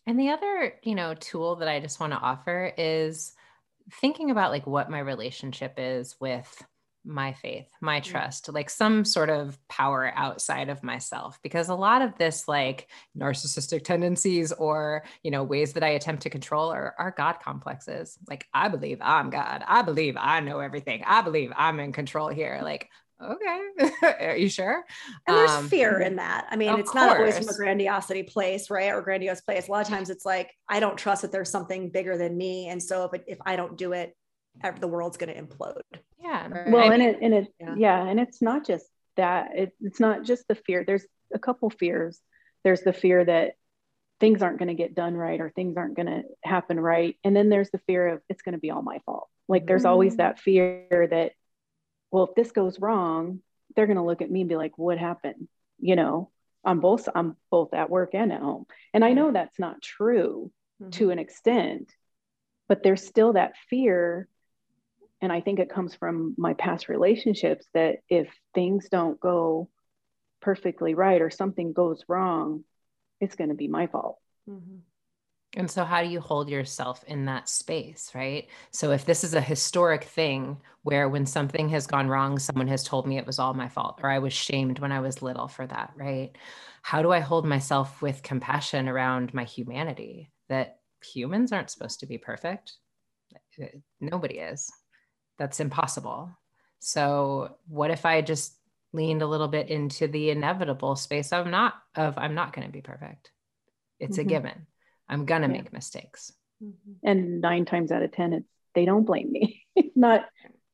And 0.06 0.20
the 0.20 0.28
other, 0.30 0.74
you 0.84 0.94
know, 0.94 1.14
tool 1.14 1.56
that 1.56 1.68
I 1.68 1.80
just 1.80 1.98
want 1.98 2.12
to 2.12 2.18
offer 2.18 2.72
is 2.78 3.32
thinking 4.00 4.30
about 4.30 4.52
like 4.52 4.66
what 4.66 4.90
my 4.90 5.00
relationship 5.00 5.74
is 5.78 6.14
with 6.20 6.64
my 7.06 7.32
faith, 7.32 7.68
my 7.80 8.00
trust, 8.00 8.52
like 8.52 8.68
some 8.68 9.04
sort 9.04 9.30
of 9.30 9.58
power 9.68 10.12
outside 10.14 10.68
of 10.68 10.82
myself. 10.82 11.38
Because 11.42 11.68
a 11.68 11.74
lot 11.74 12.02
of 12.02 12.16
this, 12.18 12.48
like 12.48 12.88
narcissistic 13.16 13.84
tendencies 13.84 14.52
or, 14.52 15.04
you 15.22 15.30
know, 15.30 15.44
ways 15.44 15.74
that 15.74 15.84
I 15.84 15.90
attempt 15.90 16.22
to 16.24 16.30
control 16.30 16.70
are, 16.70 16.94
are 16.98 17.14
God 17.16 17.36
complexes. 17.42 18.18
Like, 18.28 18.46
I 18.52 18.68
believe 18.68 18.98
I'm 19.00 19.30
God. 19.30 19.64
I 19.66 19.82
believe 19.82 20.16
I 20.18 20.40
know 20.40 20.58
everything. 20.58 21.02
I 21.06 21.22
believe 21.22 21.52
I'm 21.56 21.80
in 21.80 21.92
control 21.92 22.28
here. 22.28 22.60
Like, 22.62 22.88
okay, 23.22 23.60
are 24.20 24.36
you 24.36 24.48
sure? 24.48 24.84
And 25.26 25.36
there's 25.36 25.50
um, 25.50 25.68
fear 25.68 26.00
in 26.00 26.16
that. 26.16 26.46
I 26.50 26.56
mean, 26.56 26.70
it's 26.78 26.90
course. 26.90 26.94
not 26.94 27.16
always 27.16 27.38
from 27.38 27.48
a 27.48 27.56
grandiosity 27.56 28.24
place, 28.24 28.70
right? 28.70 28.92
Or 28.92 29.00
grandiose 29.02 29.40
place. 29.40 29.68
A 29.68 29.70
lot 29.70 29.82
of 29.82 29.88
times 29.88 30.10
it's 30.10 30.24
like, 30.24 30.50
I 30.68 30.80
don't 30.80 30.96
trust 30.96 31.22
that 31.22 31.32
there's 31.32 31.50
something 31.50 31.90
bigger 31.90 32.18
than 32.18 32.36
me. 32.36 32.68
And 32.68 32.82
so 32.82 33.08
if, 33.12 33.22
if 33.26 33.38
I 33.46 33.56
don't 33.56 33.76
do 33.78 33.92
it, 33.92 34.14
the 34.80 34.88
world's 34.88 35.16
going 35.16 35.34
to 35.34 35.40
implode. 35.40 35.80
Yeah. 36.22 36.48
Right? 36.48 36.70
Well, 36.70 36.90
and 36.90 37.02
it, 37.02 37.18
and 37.22 37.34
it, 37.34 37.48
yeah. 37.60 37.74
yeah. 37.76 38.06
And 38.06 38.20
it's 38.20 38.42
not 38.42 38.66
just 38.66 38.86
that 39.16 39.56
it, 39.56 39.72
it's 39.80 40.00
not 40.00 40.24
just 40.24 40.46
the 40.48 40.54
fear. 40.54 40.84
There's 40.84 41.06
a 41.32 41.38
couple 41.38 41.70
fears. 41.70 42.20
There's 42.64 42.82
the 42.82 42.92
fear 42.92 43.24
that 43.24 43.52
things 44.18 44.42
aren't 44.42 44.58
going 44.58 44.68
to 44.68 44.74
get 44.74 44.94
done 44.94 45.14
right 45.14 45.40
or 45.40 45.50
things 45.50 45.76
aren't 45.76 45.96
going 45.96 46.06
to 46.06 46.22
happen 46.42 46.80
right. 46.80 47.16
And 47.22 47.36
then 47.36 47.48
there's 47.48 47.70
the 47.70 47.80
fear 47.86 48.08
of 48.08 48.22
it's 48.28 48.42
going 48.42 48.54
to 48.54 48.58
be 48.60 48.70
all 48.70 48.82
my 48.82 49.00
fault. 49.04 49.28
Like 49.48 49.66
there's 49.66 49.82
mm-hmm. 49.82 49.90
always 49.90 50.16
that 50.16 50.40
fear 50.40 51.06
that, 51.10 51.32
well, 52.10 52.24
if 52.24 52.34
this 52.34 52.52
goes 52.52 52.80
wrong, 52.80 53.40
they're 53.74 53.86
going 53.86 53.98
to 53.98 54.02
look 54.02 54.22
at 54.22 54.30
me 54.30 54.40
and 54.40 54.48
be 54.48 54.56
like, 54.56 54.78
what 54.78 54.98
happened? 54.98 55.48
You 55.78 55.96
know, 55.96 56.30
I'm 56.64 56.80
both, 56.80 57.08
I'm 57.14 57.36
both 57.50 57.74
at 57.74 57.90
work 57.90 58.14
and 58.14 58.32
at 58.32 58.40
home. 58.40 58.66
And 58.94 59.04
I 59.04 59.12
know 59.12 59.30
that's 59.30 59.58
not 59.58 59.82
true 59.82 60.50
mm-hmm. 60.82 60.90
to 60.90 61.10
an 61.10 61.18
extent, 61.18 61.92
but 62.68 62.82
there's 62.82 63.06
still 63.06 63.34
that 63.34 63.54
fear 63.68 64.28
and 65.20 65.32
I 65.32 65.40
think 65.40 65.58
it 65.58 65.70
comes 65.70 65.94
from 65.94 66.34
my 66.36 66.54
past 66.54 66.88
relationships 66.88 67.66
that 67.74 67.98
if 68.08 68.28
things 68.54 68.88
don't 68.90 69.18
go 69.18 69.70
perfectly 70.40 70.94
right 70.94 71.22
or 71.22 71.30
something 71.30 71.72
goes 71.72 72.04
wrong, 72.08 72.64
it's 73.20 73.36
going 73.36 73.48
to 73.48 73.56
be 73.56 73.68
my 73.68 73.86
fault. 73.86 74.18
Mm-hmm. 74.48 74.78
And 75.56 75.70
so, 75.70 75.84
how 75.84 76.02
do 76.02 76.08
you 76.08 76.20
hold 76.20 76.50
yourself 76.50 77.02
in 77.04 77.24
that 77.26 77.48
space, 77.48 78.10
right? 78.14 78.46
So, 78.72 78.90
if 78.90 79.06
this 79.06 79.24
is 79.24 79.32
a 79.32 79.40
historic 79.40 80.04
thing 80.04 80.58
where 80.82 81.08
when 81.08 81.24
something 81.24 81.70
has 81.70 81.86
gone 81.86 82.08
wrong, 82.08 82.38
someone 82.38 82.68
has 82.68 82.84
told 82.84 83.06
me 83.06 83.16
it 83.16 83.26
was 83.26 83.38
all 83.38 83.54
my 83.54 83.68
fault, 83.68 84.00
or 84.02 84.10
I 84.10 84.18
was 84.18 84.34
shamed 84.34 84.80
when 84.80 84.92
I 84.92 85.00
was 85.00 85.22
little 85.22 85.48
for 85.48 85.66
that, 85.66 85.94
right? 85.96 86.36
How 86.82 87.00
do 87.00 87.10
I 87.10 87.20
hold 87.20 87.46
myself 87.46 88.02
with 88.02 88.22
compassion 88.22 88.86
around 88.86 89.32
my 89.32 89.44
humanity 89.44 90.30
that 90.50 90.80
humans 91.02 91.52
aren't 91.52 91.70
supposed 91.70 92.00
to 92.00 92.06
be 92.06 92.18
perfect? 92.18 92.74
Nobody 93.98 94.34
is 94.34 94.70
that's 95.38 95.60
impossible. 95.60 96.30
So 96.78 97.56
what 97.68 97.90
if 97.90 98.06
I 98.06 98.20
just 98.22 98.56
leaned 98.92 99.22
a 99.22 99.26
little 99.26 99.48
bit 99.48 99.68
into 99.68 100.08
the 100.08 100.30
inevitable 100.30 100.96
space 100.96 101.32
of 101.32 101.46
not 101.46 101.74
of 101.94 102.16
I'm 102.16 102.34
not 102.34 102.52
going 102.52 102.66
to 102.66 102.72
be 102.72 102.80
perfect. 102.80 103.30
It's 104.00 104.18
mm-hmm. 104.18 104.28
a 104.28 104.30
given. 104.30 104.66
I'm 105.08 105.26
going 105.26 105.42
to 105.42 105.48
yeah. 105.48 105.54
make 105.54 105.72
mistakes. 105.72 106.32
Mm-hmm. 106.62 107.08
And 107.08 107.40
9 107.40 107.64
times 107.66 107.92
out 107.92 108.02
of 108.02 108.12
10 108.12 108.32
it's 108.32 108.48
they 108.74 108.84
don't 108.84 109.04
blame 109.04 109.32
me. 109.32 109.62
not 109.96 110.26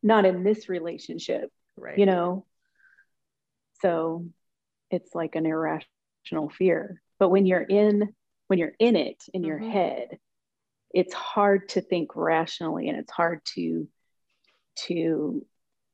not 0.02 0.24
in 0.24 0.42
this 0.42 0.68
relationship. 0.68 1.50
Right. 1.76 1.98
You 1.98 2.06
know. 2.06 2.46
So 3.80 4.26
it's 4.90 5.14
like 5.14 5.34
an 5.34 5.46
irrational 5.46 6.50
fear. 6.56 7.00
But 7.18 7.30
when 7.30 7.46
you're 7.46 7.62
in 7.62 8.12
when 8.48 8.58
you're 8.58 8.74
in 8.78 8.96
it 8.96 9.22
in 9.32 9.42
mm-hmm. 9.42 9.48
your 9.48 9.58
head, 9.58 10.18
it's 10.92 11.14
hard 11.14 11.70
to 11.70 11.80
think 11.80 12.10
rationally 12.14 12.88
and 12.88 12.98
it's 12.98 13.12
hard 13.12 13.40
to 13.54 13.88
to 14.86 15.44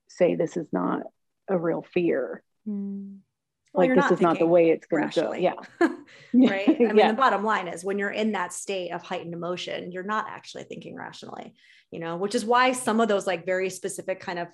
say 0.08 0.34
this 0.34 0.56
is 0.56 0.66
not 0.72 1.02
a 1.48 1.58
real 1.58 1.82
fear. 1.82 2.42
Mm. 2.68 3.18
Well, 3.72 3.86
like 3.86 3.96
this 3.96 4.10
is 4.10 4.20
not 4.20 4.38
the 4.38 4.46
way 4.46 4.70
it's 4.70 4.86
going 4.86 5.08
to 5.10 5.20
go. 5.20 5.32
Yeah. 6.32 6.50
right. 6.50 6.68
I 6.68 6.72
mean, 6.78 6.96
yeah. 6.96 7.10
the 7.10 7.16
bottom 7.16 7.44
line 7.44 7.68
is 7.68 7.84
when 7.84 7.98
you're 7.98 8.10
in 8.10 8.32
that 8.32 8.52
state 8.52 8.90
of 8.90 9.02
heightened 9.02 9.34
emotion, 9.34 9.92
you're 9.92 10.02
not 10.02 10.26
actually 10.28 10.64
thinking 10.64 10.96
rationally, 10.96 11.54
you 11.90 12.00
know, 12.00 12.16
which 12.16 12.34
is 12.34 12.44
why 12.44 12.72
some 12.72 13.00
of 13.00 13.08
those 13.08 13.26
like 13.26 13.46
very 13.46 13.70
specific 13.70 14.20
kind 14.20 14.38
of 14.38 14.48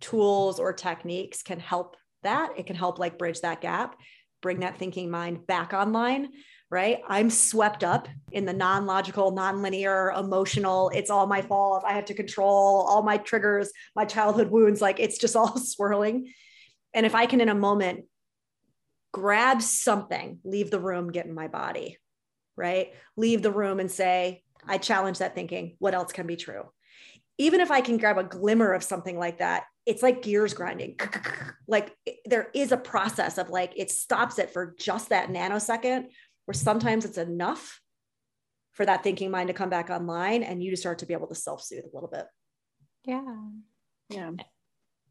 tools 0.00 0.58
or 0.58 0.72
techniques 0.72 1.42
can 1.42 1.60
help 1.60 1.96
that. 2.22 2.52
It 2.56 2.66
can 2.66 2.76
help 2.76 2.98
like 2.98 3.18
bridge 3.18 3.40
that 3.42 3.60
gap, 3.60 3.96
bring 4.42 4.60
that 4.60 4.78
thinking 4.78 5.10
mind 5.10 5.46
back 5.46 5.72
online 5.72 6.30
right? 6.70 7.00
I'm 7.08 7.30
swept 7.30 7.84
up 7.84 8.08
in 8.32 8.44
the 8.44 8.52
non 8.52 8.86
logical, 8.86 9.30
non 9.30 9.62
linear, 9.62 10.10
emotional, 10.10 10.90
it's 10.90 11.10
all 11.10 11.26
my 11.26 11.42
fault. 11.42 11.84
I 11.86 11.92
have 11.92 12.06
to 12.06 12.14
control 12.14 12.86
all 12.88 13.02
my 13.02 13.18
triggers, 13.18 13.70
my 13.94 14.04
childhood 14.04 14.50
wounds. 14.50 14.80
Like 14.80 15.00
it's 15.00 15.18
just 15.18 15.36
all 15.36 15.56
swirling. 15.56 16.32
And 16.92 17.06
if 17.06 17.14
I 17.14 17.26
can, 17.26 17.40
in 17.40 17.48
a 17.48 17.54
moment, 17.54 18.04
grab 19.12 19.62
something, 19.62 20.38
leave 20.44 20.70
the 20.70 20.80
room, 20.80 21.12
get 21.12 21.26
in 21.26 21.34
my 21.34 21.48
body, 21.48 21.98
right? 22.56 22.92
Leave 23.16 23.42
the 23.42 23.52
room 23.52 23.80
and 23.80 23.90
say, 23.90 24.42
I 24.66 24.78
challenge 24.78 25.18
that 25.18 25.34
thinking. 25.34 25.76
What 25.78 25.94
else 25.94 26.12
can 26.12 26.26
be 26.26 26.36
true? 26.36 26.64
Even 27.38 27.60
if 27.60 27.70
I 27.70 27.80
can 27.80 27.98
grab 27.98 28.18
a 28.18 28.24
glimmer 28.24 28.72
of 28.72 28.82
something 28.82 29.18
like 29.18 29.38
that, 29.38 29.64
it's 29.86 30.02
like 30.02 30.22
gears 30.22 30.54
grinding. 30.54 30.98
Like 31.66 31.96
there 32.26 32.50
is 32.54 32.72
a 32.72 32.76
process 32.76 33.38
of 33.38 33.48
like, 33.48 33.72
it 33.74 33.90
stops 33.90 34.38
it 34.38 34.50
for 34.50 34.74
just 34.78 35.08
that 35.08 35.30
nanosecond 35.30 36.08
where 36.44 36.54
sometimes 36.54 37.04
it's 37.04 37.18
enough 37.18 37.80
for 38.72 38.84
that 38.84 39.02
thinking 39.02 39.30
mind 39.30 39.48
to 39.48 39.54
come 39.54 39.70
back 39.70 39.90
online 39.90 40.42
and 40.42 40.62
you 40.62 40.70
to 40.70 40.76
start 40.76 40.98
to 40.98 41.06
be 41.06 41.14
able 41.14 41.28
to 41.28 41.34
self-soothe 41.34 41.84
a 41.84 41.94
little 41.94 42.10
bit. 42.10 42.26
Yeah. 43.04 43.36
Yeah. 44.10 44.32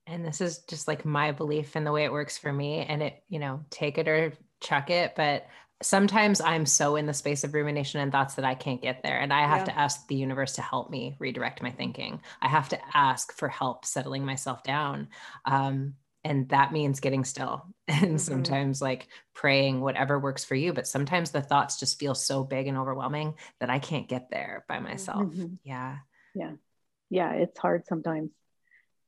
And 0.06 0.26
this 0.26 0.42
is 0.42 0.60
just 0.60 0.88
like 0.88 1.06
my 1.06 1.32
belief 1.32 1.76
in 1.76 1.86
the 1.86 1.92
way 1.92 2.04
it 2.04 2.12
works 2.12 2.38
for 2.38 2.52
me. 2.52 2.80
And 2.80 3.02
it, 3.02 3.24
you 3.30 3.40
know, 3.40 3.64
take 3.70 3.98
it 3.98 4.08
or 4.08 4.34
chuck 4.62 4.90
it. 4.90 5.16
But 5.16 5.48
sometimes 5.82 6.42
I'm 6.42 6.66
so 6.66 6.98
in 6.98 7.06
the 7.06 7.14
space 7.14 7.44
of 7.44 7.54
rumination 7.54 8.02
and 8.02 8.12
thoughts 8.12 8.36
that 8.36 8.46
I 8.46 8.54
can't 8.54 8.82
get 8.82 9.02
there. 9.02 9.20
And 9.20 9.32
I 9.32 9.48
have 9.48 9.60
yeah. 9.60 9.74
to 9.74 9.80
ask 9.80 10.08
the 10.08 10.16
universe 10.16 10.54
to 10.54 10.62
help 10.62 10.90
me 10.90 11.16
redirect 11.20 11.62
my 11.62 11.72
thinking. 11.72 12.22
I 12.42 12.50
have 12.50 12.70
to 12.70 12.80
ask 12.94 13.34
for 13.34 13.48
help 13.48 13.86
settling 13.86 14.26
myself 14.26 14.64
down. 14.64 15.08
Um, 15.46 15.94
and 16.24 16.50
that 16.50 16.72
means 16.72 17.00
getting 17.00 17.24
still. 17.24 17.66
And 17.86 18.02
mm-hmm. 18.02 18.18
sometimes 18.18 18.82
like 18.82 19.10
praying 19.34 19.82
whatever 19.82 20.18
works 20.18 20.46
for 20.46 20.56
you 20.56 20.72
but 20.72 20.88
sometimes 20.88 21.32
the 21.32 21.42
thoughts 21.42 21.78
just 21.78 22.00
feel 22.00 22.16
so 22.16 22.46
big 22.46 22.68
and 22.68 22.78
overwhelming 22.78 23.34
that 23.60 23.70
i 23.70 23.78
can't 23.80 24.08
get 24.08 24.30
there 24.32 24.64
by 24.70 24.80
myself. 24.80 25.24
Mm-hmm. 25.24 25.56
yeah. 25.66 25.98
Yeah. 26.34 26.52
Yeah 27.10 27.34
it's 27.34 27.60
hard 27.60 27.86
sometimes. 27.88 28.32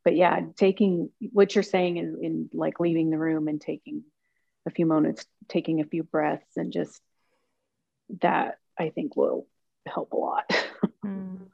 But 0.04 0.18
yeah 0.18 0.42
taking 0.58 1.10
what 1.32 1.56
you're 1.56 1.64
saying 1.64 1.96
in, 1.96 2.20
in 2.22 2.50
like 2.52 2.82
leaving 2.82 3.12
the 3.12 3.18
room 3.18 3.48
and 3.48 3.62
taking 3.62 4.04
a 4.66 4.72
few 4.72 4.86
moments 4.86 5.26
taking 5.48 5.80
a 5.80 5.86
few 5.86 6.04
breaths 6.04 6.58
and 6.58 6.74
just 6.74 7.00
that 8.20 8.58
i 8.78 8.90
think 8.90 9.16
will 9.16 9.48
help 9.86 10.12
a 10.12 10.18
lot. 10.18 10.52
Mm 11.06 11.46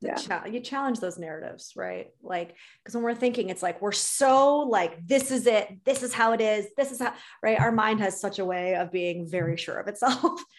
yeah. 0.00 0.14
Cha- 0.14 0.44
you 0.46 0.60
challenge 0.60 1.00
those 1.00 1.18
narratives 1.18 1.72
right? 1.76 2.08
Like 2.22 2.54
because 2.82 2.94
when 2.94 3.02
we're 3.02 3.14
thinking 3.14 3.50
it's 3.50 3.62
like 3.62 3.82
we're 3.82 3.92
so 3.92 4.60
like 4.60 5.06
this 5.06 5.30
is 5.30 5.46
it 5.46 5.84
this 5.84 6.02
is 6.02 6.12
how 6.12 6.32
it 6.32 6.40
is 6.40 6.68
this 6.76 6.92
is 6.92 7.00
how 7.00 7.14
right? 7.42 7.58
Our 7.58 7.72
mind 7.72 8.00
has 8.00 8.20
such 8.20 8.38
a 8.38 8.44
way 8.44 8.74
of 8.74 8.92
being 8.92 9.28
very 9.28 9.56
sure 9.56 9.78
of 9.78 9.88
itself. 9.88 10.42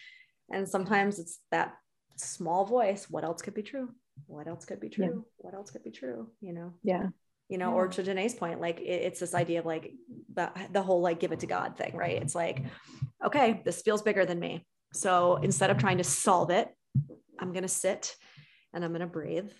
And 0.52 0.68
sometimes 0.68 1.20
it's 1.20 1.38
that 1.52 1.76
small 2.16 2.64
voice 2.64 3.06
what 3.08 3.22
else 3.22 3.40
could 3.40 3.54
be 3.54 3.62
true? 3.62 3.90
What 4.26 4.48
else 4.48 4.64
could 4.64 4.80
be 4.80 4.88
true? 4.88 5.04
Yeah. 5.04 5.22
what 5.36 5.54
else 5.54 5.70
could 5.70 5.84
be 5.84 5.92
true 5.92 6.28
you 6.40 6.52
know? 6.52 6.74
Yeah. 6.82 7.06
You 7.48 7.58
know 7.58 7.70
yeah. 7.70 7.76
or 7.76 7.86
to 7.86 8.02
Danae's 8.02 8.34
point 8.34 8.60
like 8.60 8.80
it, 8.80 8.82
it's 8.82 9.20
this 9.20 9.32
idea 9.32 9.60
of 9.60 9.66
like 9.66 9.92
the, 10.34 10.50
the 10.72 10.82
whole 10.82 11.00
like 11.02 11.20
give 11.20 11.30
it 11.30 11.40
to 11.40 11.46
god 11.46 11.76
thing 11.76 11.96
right? 11.96 12.20
It's 12.20 12.34
like 12.34 12.64
okay 13.24 13.62
this 13.64 13.80
feels 13.82 14.02
bigger 14.02 14.26
than 14.26 14.40
me. 14.40 14.66
So 14.92 15.36
instead 15.36 15.70
of 15.70 15.78
trying 15.78 15.98
to 15.98 16.04
solve 16.04 16.50
it 16.50 16.68
i'm 17.40 17.52
going 17.52 17.62
to 17.62 17.68
sit 17.68 18.16
and 18.72 18.84
I'm 18.84 18.90
going 18.90 19.00
to 19.00 19.06
breathe. 19.06 19.50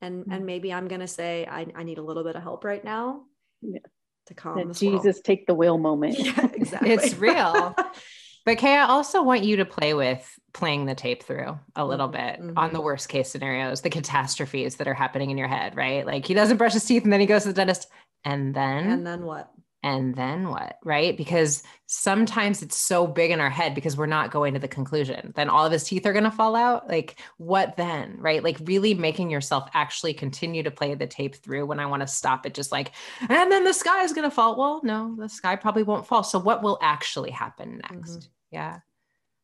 And, 0.00 0.22
mm-hmm. 0.22 0.32
and 0.32 0.46
maybe 0.46 0.72
I'm 0.72 0.88
going 0.88 1.00
to 1.00 1.08
say, 1.08 1.46
I, 1.46 1.66
I 1.74 1.82
need 1.84 1.98
a 1.98 2.02
little 2.02 2.24
bit 2.24 2.36
of 2.36 2.42
help 2.42 2.64
right 2.64 2.82
now 2.82 3.22
yeah. 3.60 3.78
to 4.26 4.34
calm 4.34 4.72
Jesus 4.72 5.16
world. 5.16 5.24
take 5.24 5.46
the 5.46 5.54
wheel 5.54 5.78
moment. 5.78 6.18
Yeah, 6.18 6.48
exactly. 6.54 6.90
it's 6.90 7.16
real. 7.16 7.74
but 8.44 8.58
Kay, 8.58 8.76
I 8.76 8.86
also 8.88 9.22
want 9.22 9.44
you 9.44 9.56
to 9.56 9.64
play 9.64 9.94
with 9.94 10.28
playing 10.52 10.86
the 10.86 10.94
tape 10.94 11.22
through 11.22 11.58
a 11.76 11.84
little 11.84 12.08
mm-hmm. 12.08 12.26
bit 12.26 12.40
mm-hmm. 12.40 12.58
on 12.58 12.72
the 12.72 12.80
worst 12.80 13.08
case 13.08 13.30
scenarios, 13.30 13.80
the 13.80 13.90
catastrophes 13.90 14.76
that 14.76 14.88
are 14.88 14.94
happening 14.94 15.30
in 15.30 15.38
your 15.38 15.48
head, 15.48 15.76
right? 15.76 16.04
Like 16.04 16.26
he 16.26 16.34
doesn't 16.34 16.56
brush 16.56 16.72
his 16.72 16.84
teeth 16.84 17.04
and 17.04 17.12
then 17.12 17.20
he 17.20 17.26
goes 17.26 17.42
to 17.42 17.48
the 17.48 17.54
dentist. 17.54 17.88
And 18.24 18.54
then 18.54 18.90
and 18.90 19.06
then 19.06 19.24
what? 19.24 19.50
And 19.82 20.14
then 20.14 20.48
what 20.48 20.78
right? 20.84 21.16
Because 21.16 21.62
sometimes 21.86 22.62
it's 22.62 22.76
so 22.76 23.06
big 23.06 23.32
in 23.32 23.40
our 23.40 23.50
head 23.50 23.74
because 23.74 23.96
we're 23.96 24.06
not 24.06 24.30
going 24.30 24.54
to 24.54 24.60
the 24.60 24.68
conclusion. 24.68 25.32
Then 25.34 25.48
all 25.48 25.66
of 25.66 25.72
his 25.72 25.84
teeth 25.84 26.06
are 26.06 26.12
going 26.12 26.24
to 26.24 26.30
fall 26.30 26.54
out? 26.54 26.88
Like 26.88 27.18
what 27.36 27.76
then 27.76 28.16
right? 28.18 28.42
Like 28.44 28.58
really 28.64 28.94
making 28.94 29.30
yourself 29.30 29.68
actually 29.74 30.14
continue 30.14 30.62
to 30.62 30.70
play 30.70 30.94
the 30.94 31.06
tape 31.06 31.34
through 31.36 31.66
when 31.66 31.80
i 31.80 31.86
want 31.86 32.02
to 32.02 32.06
stop 32.06 32.46
it 32.46 32.54
just 32.54 32.70
like 32.70 32.92
and 33.20 33.50
then 33.50 33.64
the 33.64 33.72
sky 33.72 34.02
is 34.04 34.12
going 34.12 34.28
to 34.28 34.34
fall. 34.34 34.56
Well 34.56 34.80
no 34.84 35.16
the 35.18 35.28
sky 35.28 35.56
probably 35.56 35.82
won't 35.82 36.06
fall. 36.06 36.22
So 36.22 36.38
what 36.38 36.62
will 36.62 36.78
actually 36.80 37.30
happen 37.30 37.80
next? 37.90 38.10
Mm-hmm. 38.10 38.28
yeah. 38.52 38.78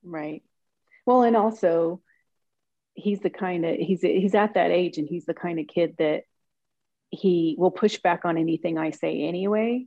Right. 0.05 0.43
Well 1.05 1.23
and 1.23 1.37
also 1.37 2.01
he's 2.95 3.21
the 3.21 3.31
kind 3.31 3.65
of 3.65 3.77
he's 3.77 4.03
he's 4.03 4.35
at 4.35 4.55
that 4.55 4.71
age 4.71 4.99
and 4.99 5.09
he's 5.09 5.25
the 5.25 5.35
kind 5.35 5.59
of 5.59 5.67
kid 5.67 5.97
that 5.99 6.23
he 7.11 7.57
will 7.59 7.71
push 7.71 7.99
back 7.99 8.25
on 8.25 8.37
anything 8.37 8.79
I 8.79 8.91
say 8.91 9.23
anyway. 9.23 9.87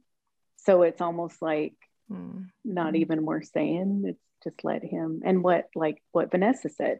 So 0.65 0.83
it's 0.83 1.01
almost 1.01 1.41
like 1.41 1.75
mm. 2.11 2.47
not 2.63 2.95
even 2.95 3.25
worth 3.25 3.49
saying. 3.53 4.03
It's 4.05 4.21
just 4.43 4.63
let 4.63 4.83
him. 4.83 5.21
And 5.23 5.43
what, 5.43 5.69
like 5.75 6.01
what 6.11 6.31
Vanessa 6.31 6.69
said, 6.69 6.99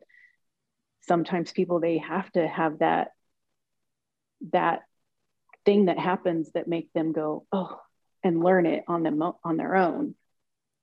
sometimes 1.02 1.52
people, 1.52 1.80
they 1.80 1.98
have 1.98 2.32
to 2.34 2.48
have 2.48 2.80
that, 2.80 3.10
that 4.52 4.82
thing 5.66 5.86
that 5.86 6.00
happens 6.00 6.52
that 6.54 6.68
make 6.68 6.92
them 6.94 7.12
go, 7.12 7.46
oh, 7.52 7.80
and 8.24 8.44
learn 8.44 8.66
it 8.66 8.84
on 8.88 9.04
them 9.04 9.22
on 9.44 9.58
their 9.58 9.76
own 9.76 10.16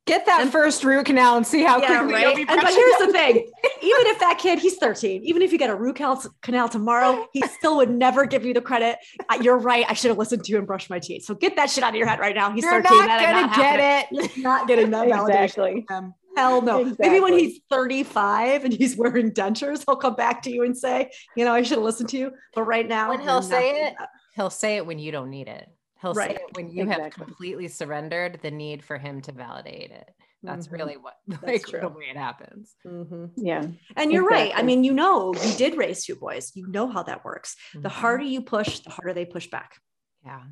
Get 0.09 0.27
that 0.27 0.41
and, 0.41 0.51
first 0.51 0.83
root 0.85 1.07
canal 1.07 1.37
and 1.37 1.47
see 1.47 1.63
how 1.63 1.79
yeah, 1.81 1.99
quickly 1.99 2.15
right? 2.15 2.37
and, 2.37 2.47
But 2.47 2.73
here's 2.73 2.97
the 2.99 3.13
thing: 3.13 3.37
even 3.83 4.07
if 4.07 4.19
that 4.21 4.39
kid, 4.39 4.59
he's 4.59 4.77
13, 4.77 5.23
even 5.25 5.43
if 5.43 5.53
you 5.53 5.59
get 5.59 5.71
a 5.71 5.75
root 5.75 5.97
canal 6.41 6.69
tomorrow, 6.69 7.27
he 7.33 7.43
still 7.43 7.77
would 7.77 7.91
never 7.91 8.25
give 8.27 8.45
you 8.45 8.55
the 8.55 8.61
credit. 8.63 8.99
You're 9.41 9.59
right. 9.59 9.85
I 9.89 9.93
should 9.93 10.09
have 10.09 10.19
listened 10.19 10.45
to 10.45 10.53
you 10.53 10.59
and 10.59 10.67
brushed 10.67 10.91
my 10.91 10.99
teeth. 10.99 11.25
So 11.25 11.35
get 11.35 11.57
that 11.57 11.71
shit 11.71 11.85
out 11.85 11.91
of 11.91 11.97
your 11.97 12.07
head 12.07 12.19
right 12.19 12.35
now. 12.35 12.51
He's 12.51 12.65
You're 12.65 12.83
13. 12.83 12.99
Not 12.99 13.21
gonna 13.21 13.47
not 13.47 13.57
get 13.57 14.09
it. 14.11 14.23
He's 14.23 14.43
not 14.43 14.67
getting 14.67 14.91
that 14.91 15.09
exactly. 15.09 15.87
validation. 15.89 16.15
Hell 16.37 16.63
no. 16.63 16.81
Exactly. 16.81 17.09
Maybe 17.09 17.21
when 17.21 17.33
he's 17.33 17.61
35 17.69 18.65
and 18.65 18.73
he's 18.73 18.97
wearing 18.97 19.33
dentures, 19.33 19.83
he'll 19.85 19.97
come 19.97 20.15
back 20.15 20.43
to 20.43 20.51
you 20.51 20.63
and 20.65 20.77
say, 20.77 21.11
you 21.37 21.45
know, 21.45 21.53
I 21.53 21.63
should 21.63 21.79
have 21.79 21.85
listened 21.85 22.09
to 22.11 22.17
you. 22.17 22.33
But 22.55 22.63
right 22.63 22.89
now, 22.89 23.09
when 23.11 23.21
he'll 23.21 23.43
say 23.43 23.87
it, 23.87 23.95
he'll 24.37 24.49
say 24.49 24.77
it 24.77 24.87
when 24.87 24.99
you 24.99 25.11
don't 25.11 25.31
need 25.31 25.49
it. 25.49 25.69
He'll 26.01 26.15
right. 26.15 26.31
say 26.31 26.37
it 26.37 26.57
when 26.57 26.71
you 26.71 26.83
exactly. 26.83 27.05
have 27.05 27.13
completely 27.15 27.69
surrendered 27.69 28.41
the 28.43 28.51
need 28.51 28.85
for 28.85 28.99
him 28.99 29.21
to 29.23 29.33
validate 29.33 29.91
it. 29.91 30.11
That's 30.43 30.67
mm-hmm. 30.67 30.77
really 30.77 30.97
what 30.97 31.15
like 31.43 31.67
the 31.67 31.89
way 31.89 32.05
it 32.11 32.17
happens. 32.17 32.75
Mm-hmm. 32.87 33.27
Yeah. 33.37 33.65
And 33.97 34.13
you're 34.13 34.25
exactly. 34.25 34.51
right. 34.51 34.53
I 34.57 34.63
mean, 34.63 34.85
you 34.85 34.93
know, 34.93 35.35
you 35.35 35.55
did 35.57 35.77
raise 35.77 36.05
two 36.05 36.15
boys. 36.15 36.53
You 36.55 36.69
know 36.69 36.89
how 36.89 37.03
that 37.05 37.25
works. 37.25 37.57
Mm-hmm. 37.71 37.83
The 37.83 37.89
harder 37.89 38.25
you 38.25 38.43
push, 38.43 38.81
the 38.81 38.91
harder 38.91 39.13
they 39.13 39.25
push 39.25 39.49
back. 39.49 39.77
Yeah. 40.25 40.43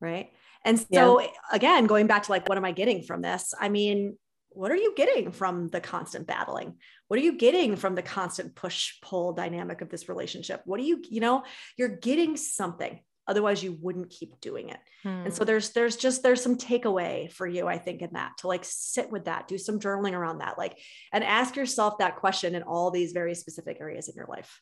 Right. 0.00 0.30
And 0.64 0.78
so 0.92 1.20
yeah. 1.20 1.28
again, 1.52 1.86
going 1.86 2.06
back 2.06 2.24
to 2.24 2.30
like, 2.30 2.48
what 2.48 2.58
am 2.58 2.64
I 2.64 2.72
getting 2.72 3.02
from 3.02 3.22
this? 3.22 3.54
I 3.58 3.68
mean, 3.68 4.16
what 4.50 4.70
are 4.70 4.76
you 4.76 4.94
getting 4.96 5.32
from 5.32 5.68
the 5.68 5.80
constant 5.80 6.26
battling? 6.26 6.76
What 7.08 7.18
are 7.18 7.22
you 7.22 7.36
getting 7.36 7.76
from 7.76 7.94
the 7.94 8.02
constant 8.02 8.54
push 8.54 8.94
pull 9.02 9.32
dynamic 9.32 9.80
of 9.80 9.90
this 9.90 10.08
relationship? 10.08 10.62
What 10.64 10.80
are 10.80 10.84
you, 10.84 11.02
you 11.10 11.20
know, 11.20 11.44
you're 11.76 11.96
getting 11.96 12.36
something 12.36 12.98
otherwise 13.26 13.62
you 13.62 13.76
wouldn't 13.80 14.10
keep 14.10 14.40
doing 14.40 14.68
it 14.68 14.78
hmm. 15.02 15.08
and 15.08 15.34
so 15.34 15.42
hmm. 15.42 15.46
there's 15.46 15.70
there's 15.70 15.96
just 15.96 16.22
there's 16.22 16.42
some 16.42 16.56
takeaway 16.56 17.30
for 17.30 17.46
you 17.46 17.66
i 17.66 17.78
think 17.78 18.02
in 18.02 18.10
that 18.12 18.32
to 18.38 18.46
like 18.46 18.64
sit 18.64 19.10
with 19.10 19.24
that 19.24 19.48
do 19.48 19.58
some 19.58 19.80
journaling 19.80 20.12
around 20.12 20.38
that 20.38 20.58
like 20.58 20.78
and 21.12 21.24
ask 21.24 21.56
yourself 21.56 21.98
that 21.98 22.16
question 22.16 22.54
in 22.54 22.62
all 22.62 22.90
these 22.90 23.12
very 23.12 23.34
specific 23.34 23.78
areas 23.80 24.08
in 24.08 24.14
your 24.14 24.26
life 24.26 24.60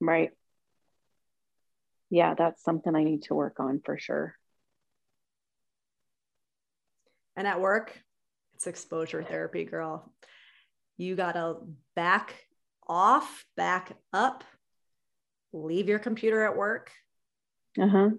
right 0.00 0.30
yeah 2.10 2.34
that's 2.34 2.62
something 2.62 2.94
i 2.94 3.04
need 3.04 3.22
to 3.22 3.34
work 3.34 3.58
on 3.58 3.80
for 3.84 3.98
sure 3.98 4.34
and 7.36 7.46
at 7.46 7.60
work 7.60 7.98
it's 8.54 8.66
exposure 8.66 9.22
therapy 9.22 9.64
girl 9.64 10.12
you 10.96 11.16
gotta 11.16 11.56
back 11.96 12.34
off 12.86 13.44
back 13.56 13.92
up 14.12 14.44
leave 15.52 15.88
your 15.88 15.98
computer 15.98 16.44
at 16.44 16.56
work 16.56 16.90
uh-huh. 17.80 18.10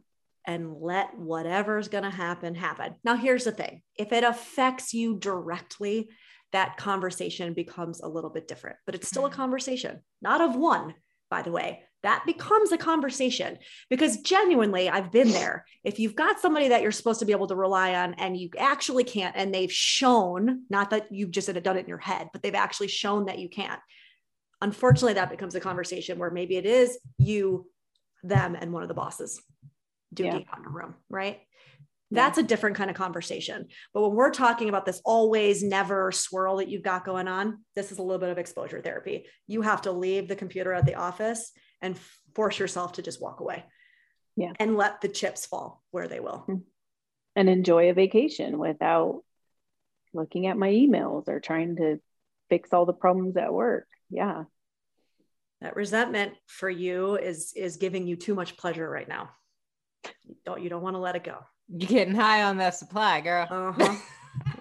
and 0.46 0.76
let 0.78 1.18
whatever's 1.18 1.88
going 1.88 2.04
to 2.04 2.10
happen 2.10 2.56
happen. 2.56 2.96
Now, 3.04 3.16
here's 3.16 3.44
the 3.44 3.52
thing 3.52 3.82
if 3.96 4.12
it 4.12 4.24
affects 4.24 4.94
you 4.94 5.18
directly, 5.18 6.10
that 6.52 6.78
conversation 6.78 7.54
becomes 7.54 8.00
a 8.00 8.08
little 8.08 8.30
bit 8.30 8.48
different, 8.48 8.78
but 8.86 8.96
it's 8.96 9.08
still 9.08 9.26
a 9.26 9.30
mm-hmm. 9.30 9.38
conversation, 9.38 10.00
not 10.22 10.40
of 10.40 10.56
one, 10.56 10.94
by 11.30 11.42
the 11.42 11.52
way. 11.52 11.82
That 12.04 12.24
becomes 12.26 12.72
a 12.72 12.78
conversation 12.78 13.58
because 13.90 14.18
genuinely, 14.18 14.90
I've 14.90 15.12
been 15.12 15.32
there. 15.32 15.66
If 15.84 16.00
you've 16.00 16.16
got 16.16 16.40
somebody 16.40 16.68
that 16.70 16.82
you're 16.82 16.92
supposed 16.92 17.20
to 17.22 17.26
be 17.26 17.32
able 17.32 17.48
to 17.48 17.56
rely 17.56 17.96
on 17.96 18.14
and 18.16 18.38
you 18.38 18.50
actually 18.58 19.04
can't, 19.04 19.36
and 19.36 19.54
they've 19.54 19.72
shown, 19.72 20.64
not 20.70 20.92
that 20.92 21.08
you've 21.12 21.32
just 21.32 21.52
done 21.52 21.78
it 21.78 21.82
in 21.82 21.88
your 21.88 21.98
head, 21.98 22.30
but 22.32 22.44
they've 22.44 22.54
actually 22.54 22.90
shown 22.90 23.26
that 23.26 23.40
you 23.40 23.50
can't, 23.50 23.80
unfortunately 24.64 25.14
that 25.14 25.30
becomes 25.30 25.56
a 25.56 25.60
conversation 25.60 26.18
where 26.18 26.32
maybe 26.32 26.56
it 26.56 26.66
is 26.66 26.98
you 27.18 27.70
them 28.24 28.56
and 28.60 28.72
one 28.72 28.82
of 28.82 28.88
the 28.88 28.96
bosses 28.96 29.42
do 30.14 30.24
yeah. 30.24 30.36
decon 30.36 30.66
a 30.66 30.70
room 30.70 30.96
right? 31.10 31.42
That's 32.12 32.38
a 32.38 32.44
different 32.44 32.76
kind 32.76 32.92
of 32.92 32.96
conversation. 32.96 33.70
But 33.92 34.04
when 34.04 34.16
we're 34.16 34.30
talking 34.30 34.70
about 34.70 34.86
this 34.86 35.02
always 35.04 35.64
never 35.64 36.12
swirl 36.12 36.58
that 36.58 36.70
you've 36.70 36.84
got 36.84 37.06
going 37.06 37.28
on 37.28 37.64
this 37.76 37.92
is 37.92 37.98
a 37.98 38.04
little 38.04 38.20
bit 38.20 38.30
of 38.30 38.38
exposure 38.38 38.80
therapy. 38.82 39.26
You 39.48 39.64
have 39.64 39.82
to 39.82 39.92
leave 39.92 40.28
the 40.28 40.36
computer 40.36 40.74
at 40.74 40.86
the 40.86 40.94
office 40.94 41.52
and 41.82 41.98
force 42.36 42.60
yourself 42.60 42.94
to 42.94 43.02
just 43.02 43.20
walk 43.20 43.40
away. 43.40 43.64
Yeah. 44.36 44.54
And 44.60 44.78
let 44.78 45.02
the 45.02 45.10
chips 45.10 45.48
fall 45.48 45.84
where 45.92 46.08
they 46.08 46.20
will. 46.20 46.46
Mm-hmm. 46.48 46.62
and 47.36 47.50
enjoy 47.50 47.90
a 47.90 47.94
vacation 47.94 48.60
without 48.60 49.24
looking 50.14 50.46
at 50.46 50.58
my 50.58 50.70
emails 50.70 51.28
or 51.28 51.40
trying 51.40 51.76
to 51.78 52.00
fix 52.50 52.72
all 52.74 52.86
the 52.86 52.94
problems 52.94 53.36
at 53.38 53.52
work. 53.52 53.88
Yeah 54.12 54.44
that 55.64 55.76
resentment 55.78 56.34
for 56.46 56.70
you 56.70 57.16
is 57.16 57.54
is 57.56 57.78
giving 57.78 58.06
you 58.06 58.16
too 58.16 58.36
much 58.36 58.56
pleasure 58.58 58.88
right 58.88 59.08
now 59.08 59.30
you 60.26 60.36
don't 60.46 60.62
you 60.62 60.70
don't 60.70 60.84
want 60.84 60.96
to 60.96 61.00
let 61.00 61.16
it 61.16 61.24
go 61.24 61.38
you're 61.70 61.88
getting 61.88 62.14
high 62.14 62.44
on 62.44 62.58
that 62.58 62.76
supply 62.76 63.22
girl 63.22 63.48
uh-huh. 63.50 63.96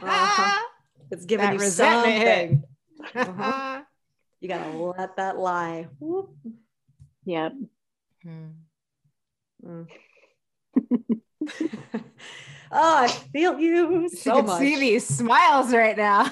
Uh-huh. 0.03 0.63
it's 1.11 1.25
giving 1.25 1.47
that 1.47 1.55
you 1.55 1.61
something 1.61 2.63
uh-huh. 3.15 3.81
you 4.41 4.49
gotta 4.49 4.77
let 4.77 5.17
that 5.17 5.39
lie 5.39 5.89
Whoop. 5.99 6.31
yep 7.25 7.55
hmm. 8.23 8.49
mm. 9.65 9.87
oh 12.71 12.97
i 13.05 13.09
feel 13.09 13.59
you 13.59 14.09
so 14.11 14.37
you 14.37 14.43
much 14.43 14.59
see 14.59 14.79
these 14.79 15.07
smiles 15.07 15.73
right 15.73 15.97
now 15.97 16.31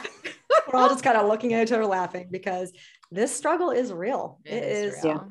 we're 0.71 0.79
all 0.79 0.89
just 0.89 1.03
kind 1.03 1.17
of 1.17 1.27
looking 1.27 1.55
at 1.55 1.67
each 1.67 1.73
other 1.73 1.87
laughing 1.87 2.29
because 2.31 2.73
this 3.11 3.35
struggle 3.35 3.71
is 3.71 3.93
real. 3.93 4.39
it, 4.45 4.55
it 4.55 4.65
is, 4.65 4.95
is 4.95 5.05
real. 5.05 5.29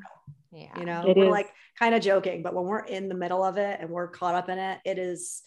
yeah. 0.52 0.60
yeah. 0.74 0.80
You 0.80 0.86
know, 0.86 1.04
it 1.06 1.16
we're 1.16 1.24
is. 1.24 1.30
like 1.30 1.50
kind 1.78 1.94
of 1.94 2.02
joking, 2.02 2.42
but 2.42 2.54
when 2.54 2.64
we're 2.64 2.84
in 2.84 3.08
the 3.08 3.14
middle 3.14 3.42
of 3.42 3.56
it 3.56 3.78
and 3.80 3.90
we're 3.90 4.08
caught 4.08 4.34
up 4.34 4.48
in 4.48 4.58
it, 4.58 4.78
it 4.84 4.98
is 4.98 5.42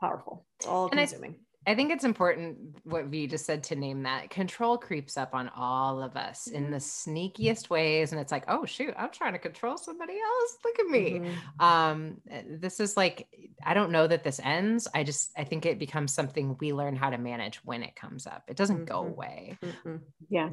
powerful. 0.00 0.44
It's 0.58 0.66
all 0.66 0.88
consuming. 0.88 1.36
I 1.68 1.74
think 1.74 1.90
it's 1.90 2.04
important 2.04 2.58
what 2.84 3.06
V 3.06 3.26
just 3.26 3.44
said 3.44 3.64
to 3.64 3.76
name 3.76 4.04
that 4.04 4.30
control 4.30 4.78
creeps 4.78 5.16
up 5.16 5.34
on 5.34 5.50
all 5.56 6.00
of 6.00 6.16
us 6.16 6.46
in 6.46 6.70
the 6.70 6.76
sneakiest 6.76 7.68
ways. 7.68 8.12
And 8.12 8.20
it's 8.20 8.30
like, 8.30 8.44
oh, 8.46 8.64
shoot, 8.66 8.94
I'm 8.96 9.10
trying 9.10 9.32
to 9.32 9.40
control 9.40 9.76
somebody 9.76 10.12
else. 10.12 10.58
Look 10.64 10.78
at 10.78 10.86
me. 10.86 11.10
Mm-hmm. 11.18 11.64
Um, 11.64 12.20
eh, 12.30 12.42
this 12.48 12.78
is 12.78 12.96
like, 12.96 13.26
I 13.64 13.74
don't 13.74 13.90
know 13.90 14.06
that 14.06 14.22
this 14.22 14.40
ends. 14.44 14.86
I 14.94 15.02
just, 15.02 15.32
I 15.36 15.42
think 15.42 15.66
it 15.66 15.80
becomes 15.80 16.14
something 16.14 16.56
we 16.60 16.72
learn 16.72 16.94
how 16.94 17.10
to 17.10 17.18
manage 17.18 17.56
when 17.64 17.82
it 17.82 17.96
comes 17.96 18.28
up. 18.28 18.44
It 18.46 18.56
doesn't 18.56 18.76
mm-hmm. 18.76 18.84
go 18.84 19.00
away. 19.00 19.58
Mm-hmm. 19.60 19.96
Yeah. 20.28 20.50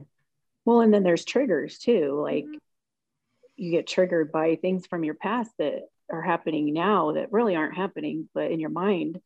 Well, 0.65 0.82
and 0.82 0.93
then 0.93 1.04
there's 1.04 1.26
triggers 1.26 1.78
too. 1.78 2.19
Like 2.21 2.45
mm-hmm. 2.45 2.58
you 3.56 3.71
get 3.71 3.88
triggered 3.88 4.32
by 4.32 4.56
things 4.56 4.86
from 4.88 5.04
your 5.04 5.15
past 5.15 5.52
that 5.58 5.84
are 6.12 6.21
happening 6.21 6.73
now 6.73 7.13
that 7.13 7.32
really 7.32 7.56
aren't 7.56 7.76
happening, 7.76 8.30
but 8.34 8.52
in 8.52 8.60
your 8.60 8.69
mind. 8.69 9.19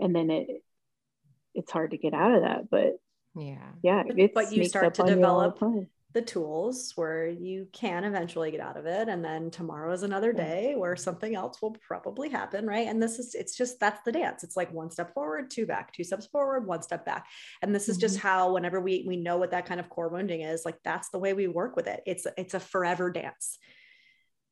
And 0.00 0.14
then 0.14 0.30
it, 0.30 0.48
it's 1.54 1.72
hard 1.72 1.90
to 1.90 1.98
get 1.98 2.14
out 2.14 2.34
of 2.34 2.42
that. 2.42 2.70
But 2.70 2.98
yeah, 3.34 3.72
yeah, 3.82 4.02
it's 4.06 4.34
but 4.34 4.52
you 4.52 4.64
start 4.64 4.94
to 4.94 5.04
develop 5.04 5.60
the 6.14 6.22
tools 6.22 6.92
where 6.96 7.28
you 7.28 7.68
can 7.72 8.02
eventually 8.02 8.50
get 8.50 8.60
out 8.60 8.78
of 8.78 8.86
it 8.86 9.08
and 9.08 9.22
then 9.22 9.50
tomorrow 9.50 9.92
is 9.92 10.02
another 10.02 10.32
day 10.32 10.74
where 10.74 10.96
something 10.96 11.34
else 11.34 11.60
will 11.60 11.76
probably 11.86 12.30
happen 12.30 12.66
right 12.66 12.86
and 12.86 13.02
this 13.02 13.18
is 13.18 13.34
it's 13.34 13.54
just 13.54 13.78
that's 13.78 14.00
the 14.04 14.12
dance 14.12 14.42
it's 14.42 14.56
like 14.56 14.72
one 14.72 14.90
step 14.90 15.12
forward 15.12 15.50
two 15.50 15.66
back 15.66 15.92
two 15.92 16.04
steps 16.04 16.26
forward 16.26 16.66
one 16.66 16.80
step 16.80 17.04
back 17.04 17.26
and 17.60 17.74
this 17.74 17.90
is 17.90 17.98
just 17.98 18.18
mm-hmm. 18.18 18.28
how 18.28 18.54
whenever 18.54 18.80
we 18.80 19.04
we 19.06 19.16
know 19.16 19.36
what 19.36 19.50
that 19.50 19.66
kind 19.66 19.80
of 19.80 19.90
core 19.90 20.08
wounding 20.08 20.40
is 20.40 20.64
like 20.64 20.78
that's 20.82 21.10
the 21.10 21.18
way 21.18 21.34
we 21.34 21.46
work 21.46 21.76
with 21.76 21.86
it 21.86 22.00
it's 22.06 22.26
it's 22.38 22.54
a 22.54 22.60
forever 22.60 23.10
dance 23.10 23.58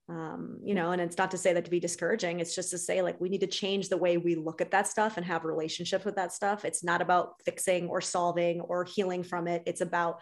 um, 0.09 0.61
you 0.63 0.75
know, 0.75 0.93
and 0.93 1.03
it's 1.03 1.19
not 1.19 1.33
to 1.33 1.39
say 1.39 1.53
that 1.53 1.65
to 1.65 1.71
be 1.71 1.81
discouraging. 1.81 2.39
It's 2.39 2.55
just 2.55 2.71
to 2.71 2.79
say 2.79 3.03
like 3.03 3.21
we 3.21 3.29
need 3.29 3.41
to 3.41 3.49
change 3.49 3.89
the 3.89 3.97
way 3.97 4.19
we 4.19 4.37
look 4.37 4.61
at 4.61 4.71
that 4.71 4.87
stuff 4.87 5.17
and 5.17 5.27
have 5.27 5.45
relationships 5.45 6.05
with 6.05 6.15
that 6.15 6.33
stuff. 6.33 6.65
It's 6.65 6.85
not 6.85 7.03
about 7.03 7.43
fixing 7.45 7.89
or 7.89 8.01
solving 8.01 8.61
or 8.61 8.85
healing 8.85 9.25
from 9.25 9.49
it. 9.49 9.65
It's 9.67 9.81
about 9.81 10.21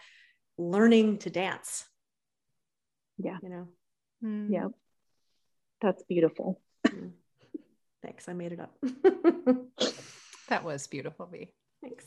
learning 0.58 1.18
to 1.18 1.30
dance. 1.30 1.84
Yeah. 3.18 3.38
You 3.42 3.48
know? 3.48 3.68
Mm. 4.24 4.50
Yeah. 4.50 4.68
That's 5.80 6.02
beautiful. 6.04 6.60
Mm. 6.86 7.12
Thanks. 8.02 8.28
I 8.28 8.32
made 8.32 8.52
it 8.52 8.60
up. 8.60 8.74
that 10.48 10.64
was 10.64 10.86
beautiful, 10.86 11.26
V. 11.26 11.52
Thanks. 11.82 12.04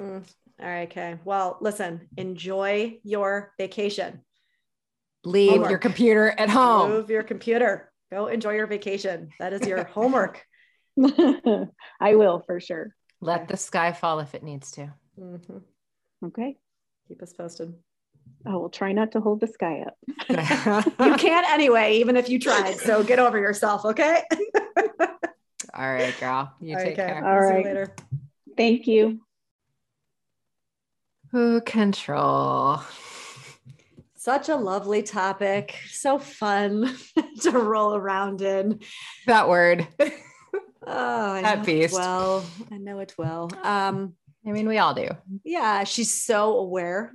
Mm. 0.00 0.24
All 0.60 0.66
right. 0.68 0.88
Okay. 0.88 1.18
Well, 1.24 1.58
listen, 1.60 2.08
enjoy 2.16 2.98
your 3.02 3.52
vacation. 3.58 4.22
Leave 5.24 5.52
homework. 5.52 5.70
your 5.70 5.78
computer 5.78 6.34
at 6.38 6.48
home. 6.48 6.90
Move 6.90 7.10
your 7.10 7.22
computer. 7.22 7.90
Go 8.12 8.28
enjoy 8.28 8.52
your 8.52 8.66
vacation. 8.66 9.30
That 9.40 9.52
is 9.52 9.66
your 9.66 9.84
homework. 9.84 10.44
I 12.00 12.14
will 12.14 12.42
for 12.46 12.60
sure. 12.60 12.94
Let 13.20 13.42
okay. 13.42 13.46
the 13.48 13.56
sky 13.56 13.92
fall 13.92 14.20
if 14.20 14.34
it 14.34 14.42
needs 14.42 14.70
to. 14.72 14.92
Mm-hmm. 15.18 16.26
Okay. 16.26 16.56
Keep 17.08 17.22
us 17.22 17.32
posted. 17.32 17.74
Oh, 18.46 18.58
will 18.58 18.68
try 18.68 18.92
not 18.92 19.12
to 19.12 19.20
hold 19.20 19.40
the 19.40 19.46
sky 19.46 19.84
up. 19.86 19.96
you 21.00 21.14
can't 21.14 21.48
anyway, 21.50 21.98
even 21.98 22.16
if 22.16 22.28
you 22.28 22.38
tried. 22.38 22.76
So 22.78 23.02
get 23.02 23.18
over 23.18 23.38
yourself, 23.38 23.84
okay? 23.84 24.22
All 25.74 25.92
right, 25.92 26.14
girl. 26.18 26.52
You 26.60 26.76
take 26.76 26.86
okay. 26.86 26.94
care. 26.94 27.24
All 27.24 27.40
right. 27.40 27.64
later. 27.64 27.94
Thank 28.56 28.86
you. 28.86 29.20
Who 31.32 31.60
control? 31.60 32.80
Such 34.14 34.48
a 34.48 34.56
lovely 34.56 35.02
topic. 35.02 35.76
So 35.90 36.18
fun 36.18 36.96
to 37.42 37.50
roll 37.50 37.94
around 37.94 38.42
in. 38.42 38.80
That 39.26 39.48
word. 39.48 39.86
Oh, 40.86 41.32
I 41.32 41.42
that 41.42 41.66
beast. 41.66 41.94
well, 41.94 42.44
I 42.70 42.78
know 42.78 43.00
it 43.00 43.14
well. 43.18 43.50
Um, 43.62 44.14
I 44.46 44.52
mean, 44.52 44.68
we 44.68 44.78
all 44.78 44.94
do. 44.94 45.08
Yeah, 45.44 45.84
she's 45.84 46.12
so 46.12 46.56
aware. 46.58 47.12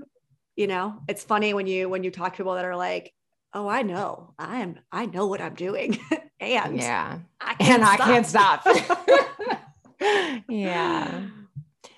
You 0.55 0.67
know, 0.67 0.99
it's 1.07 1.23
funny 1.23 1.53
when 1.53 1.65
you 1.65 1.87
when 1.89 2.03
you 2.03 2.11
talk 2.11 2.33
to 2.33 2.37
people 2.37 2.55
that 2.55 2.65
are 2.65 2.75
like, 2.75 3.13
"Oh, 3.53 3.67
I 3.67 3.83
know, 3.83 4.33
I 4.37 4.59
am, 4.59 4.79
I 4.91 5.05
know 5.05 5.27
what 5.27 5.39
I'm 5.41 5.55
doing," 5.55 5.97
and 6.39 6.77
yeah, 6.77 7.19
I 7.39 7.55
and 7.59 7.83
stop. 7.83 7.99
I 7.99 8.05
can't 8.05 8.25
stop. 8.25 8.65
yeah. 10.49 11.21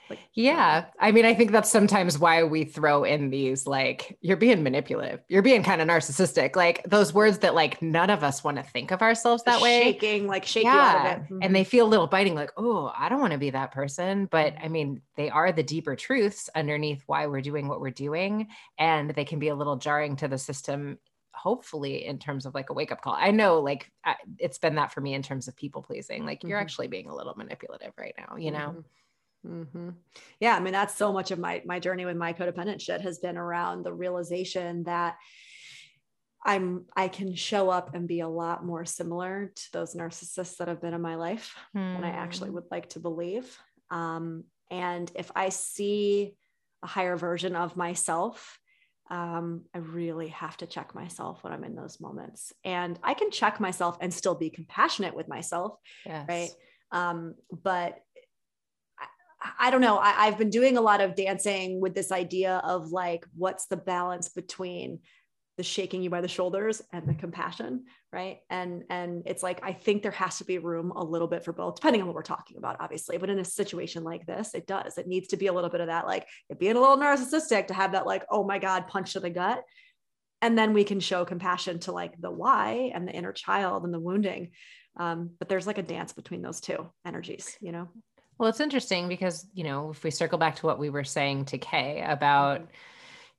Like, 0.10 0.20
yeah. 0.34 0.86
I 1.00 1.12
mean, 1.12 1.26
I 1.26 1.34
think 1.34 1.52
that's 1.52 1.70
sometimes 1.70 2.20
why 2.20 2.44
we 2.44 2.66
throw 2.66 3.04
in 3.04 3.30
these 3.30 3.66
like, 3.66 4.18
you're 4.22 4.38
being 4.38 4.62
manipulative, 4.64 5.22
you're 5.30 5.42
being 5.42 5.64
kind 5.64 5.82
of 5.82 5.88
narcissistic, 5.88 6.56
like 6.56 6.84
those 6.84 7.14
words 7.14 7.40
that 7.40 7.56
like 7.56 7.82
none 7.82 8.10
of 8.10 8.24
us 8.24 8.44
want 8.44 8.58
to 8.58 8.64
think 8.64 8.92
of 8.92 9.02
ourselves 9.02 9.44
that 9.44 9.62
way. 9.62 9.82
Shaking, 9.84 10.28
like 10.28 10.46
shaking 10.46 10.72
yeah. 10.72 11.20
Mm-hmm. 11.20 11.40
And 11.42 11.56
they 11.56 11.64
feel 11.64 11.86
a 11.86 11.90
little 11.90 12.08
biting, 12.08 12.36
like, 12.36 12.52
oh, 12.58 12.92
I 12.96 13.10
don't 13.10 13.22
want 13.22 13.34
to 13.34 13.40
be 13.40 13.52
that 13.52 13.72
person. 13.72 14.26
But 14.26 14.56
I 14.62 14.68
mean, 14.68 15.02
they 15.16 15.30
are 15.30 15.52
the 15.52 15.64
deeper 15.64 15.96
truths 15.96 16.50
underneath 16.54 17.04
why 17.06 17.28
we're 17.28 17.42
doing 17.42 17.68
what 17.68 17.80
we're 17.80 17.90
doing. 17.92 18.48
And 18.78 19.12
they 19.12 19.26
can 19.26 19.40
be 19.40 19.48
a 19.48 19.56
little 19.56 19.78
jarring 19.78 20.16
to 20.18 20.28
the 20.28 20.38
system 20.38 21.00
hopefully 21.36 22.06
in 22.06 22.20
terms 22.20 22.46
of 22.46 22.54
like 22.54 22.70
a 22.70 22.74
wake 22.74 22.92
up 22.92 23.02
call. 23.02 23.16
I 23.18 23.32
know 23.32 23.60
like 23.60 23.92
I, 24.06 24.16
it's 24.38 24.60
been 24.60 24.76
that 24.76 24.94
for 24.94 25.02
me 25.02 25.14
in 25.14 25.24
terms 25.24 25.48
of 25.48 25.56
people 25.56 25.82
pleasing. 25.82 26.26
Like 26.26 26.40
mm-hmm. 26.40 26.50
you're 26.50 26.60
actually 26.60 26.88
being 26.88 27.10
a 27.10 27.16
little 27.16 27.34
manipulative 27.36 27.94
right 27.98 28.14
now, 28.18 28.38
you 28.38 28.52
know? 28.52 28.60
Mm-hmm. 28.70 28.80
Mm-hmm. 29.48 29.90
Yeah, 30.40 30.56
I 30.56 30.60
mean 30.60 30.74
that's 30.74 30.96
so 30.96 31.12
much 31.12 31.32
of 31.32 31.40
my 31.40 31.62
my 31.66 31.80
journey 31.80 32.06
with 32.06 32.18
my 32.18 32.34
codependent 32.34 32.82
shit 32.82 33.02
has 33.02 33.20
been 33.20 33.38
around 33.38 33.84
the 33.84 33.94
realization 33.94 34.84
that 34.84 35.18
I'm 36.46 36.86
I 36.96 37.08
can 37.08 37.36
show 37.36 37.70
up 37.70 37.96
and 37.96 38.08
be 38.08 38.22
a 38.22 38.28
lot 38.28 38.66
more 38.66 38.86
similar 38.86 39.52
to 39.54 39.72
those 39.74 39.96
narcissists 39.96 40.58
that 40.58 40.68
have 40.68 40.82
been 40.82 40.94
in 40.94 41.02
my 41.02 41.16
life 41.16 41.56
mm. 41.76 41.96
than 41.96 42.04
I 42.04 42.10
actually 42.10 42.50
hmm. 42.50 42.56
would 42.56 42.72
like 42.72 42.90
to 42.90 43.00
believe. 43.00 43.58
Um, 43.90 44.46
and 44.70 45.12
if 45.16 45.32
I 45.36 45.50
see 45.50 46.36
a 46.82 46.88
higher 46.88 47.16
version 47.16 47.56
of 47.56 47.78
myself, 47.78 48.60
um, 49.10 49.64
I 49.74 49.78
really 49.80 50.30
have 50.30 50.58
to 50.58 50.66
check 50.66 50.96
myself 50.96 51.44
when 51.44 51.54
I'm 51.54 51.64
in 51.64 51.76
those 51.76 52.00
moments. 52.00 52.54
And 52.64 53.00
I 53.04 53.14
can 53.14 53.32
check 53.32 53.60
myself 53.60 53.98
and 54.02 54.14
still 54.14 54.36
be 54.36 54.50
compassionate 54.50 55.16
with 55.16 55.28
myself, 55.28 55.78
yes. 56.06 56.26
right? 56.28 56.50
Um, 56.92 57.36
but 57.52 58.00
I 59.60 59.72
don't 59.72 59.82
know. 59.82 59.98
I, 59.98 60.26
have 60.26 60.38
been 60.38 60.50
doing 60.50 60.78
a 60.78 60.82
lot 60.82 61.02
of 61.02 61.16
dancing 61.16 61.80
with 61.82 61.96
this 61.96 62.12
idea 62.12 62.62
of 62.64 62.92
like, 62.92 63.26
what's 63.36 63.66
the 63.66 63.78
balance 63.78 64.30
between 64.30 65.00
the 65.58 65.64
shaking 65.64 66.02
you 66.02 66.10
by 66.10 66.22
the 66.22 66.28
shoulders 66.28 66.82
and 66.92 67.08
the 67.08 67.14
compassion, 67.14 67.86
right? 68.12 68.40
And 68.50 68.84
and 68.90 69.24
it's 69.28 69.44
like 69.44 69.60
I 69.62 69.72
think 69.72 70.02
there 70.02 70.12
has 70.12 70.40
to 70.40 70.46
be 70.46 70.58
room 70.58 70.92
a 70.96 71.04
little 71.04 71.28
bit 71.28 71.46
for 71.46 71.54
both, 71.54 71.76
depending 71.76 72.02
on 72.02 72.08
what 72.08 72.16
we're 72.16 72.24
talking 72.24 72.58
about, 72.58 72.78
obviously. 72.80 73.18
But 73.18 73.30
in 73.30 73.40
a 73.40 73.46
situation 73.46 74.04
like 74.04 74.26
this, 74.26 74.56
it 74.56 74.66
does. 74.66 74.98
It 74.98 75.08
needs 75.08 75.28
to 75.30 75.38
be 75.38 75.48
a 75.48 75.54
little 75.54 75.70
bit 75.70 75.82
of 75.82 75.88
that, 75.88 76.08
like 76.08 76.28
being 76.58 76.76
a 76.76 76.80
little 76.80 76.98
narcissistic 76.98 77.68
to 77.68 77.74
have 77.74 77.92
that, 77.92 78.08
like, 78.08 78.26
oh 78.32 78.44
my 78.44 78.58
God, 78.58 78.88
punch 78.88 79.14
to 79.14 79.20
the 79.20 79.30
gut. 79.30 79.64
And 80.42 80.58
then 80.58 80.74
we 80.74 80.84
can 80.84 81.00
show 81.00 81.24
compassion 81.24 81.80
to 81.82 81.92
like 81.92 82.20
the 82.20 82.32
why 82.32 82.92
and 82.94 83.08
the 83.08 83.14
inner 83.14 83.32
child 83.32 83.86
and 83.86 83.94
the 83.94 84.00
wounding. 84.00 84.52
Um, 84.98 85.32
but 85.40 85.50
there's 85.50 85.68
like 85.68 85.78
a 85.78 85.84
dance 85.84 86.14
between 86.14 86.42
those 86.42 86.62
two 86.62 86.90
energies, 87.06 87.56
you 87.62 87.72
know? 87.72 87.90
Well, 88.44 88.50
it's 88.50 88.60
interesting 88.60 89.08
because, 89.08 89.48
you 89.54 89.64
know, 89.64 89.92
if 89.92 90.04
we 90.04 90.12
circle 90.12 90.38
back 90.38 90.58
to 90.58 90.66
what 90.66 90.78
we 90.78 90.90
were 90.90 91.06
saying 91.06 91.46
to 91.46 91.58
Kay 91.58 92.04
about, 92.06 92.60
mm-hmm 92.60 92.72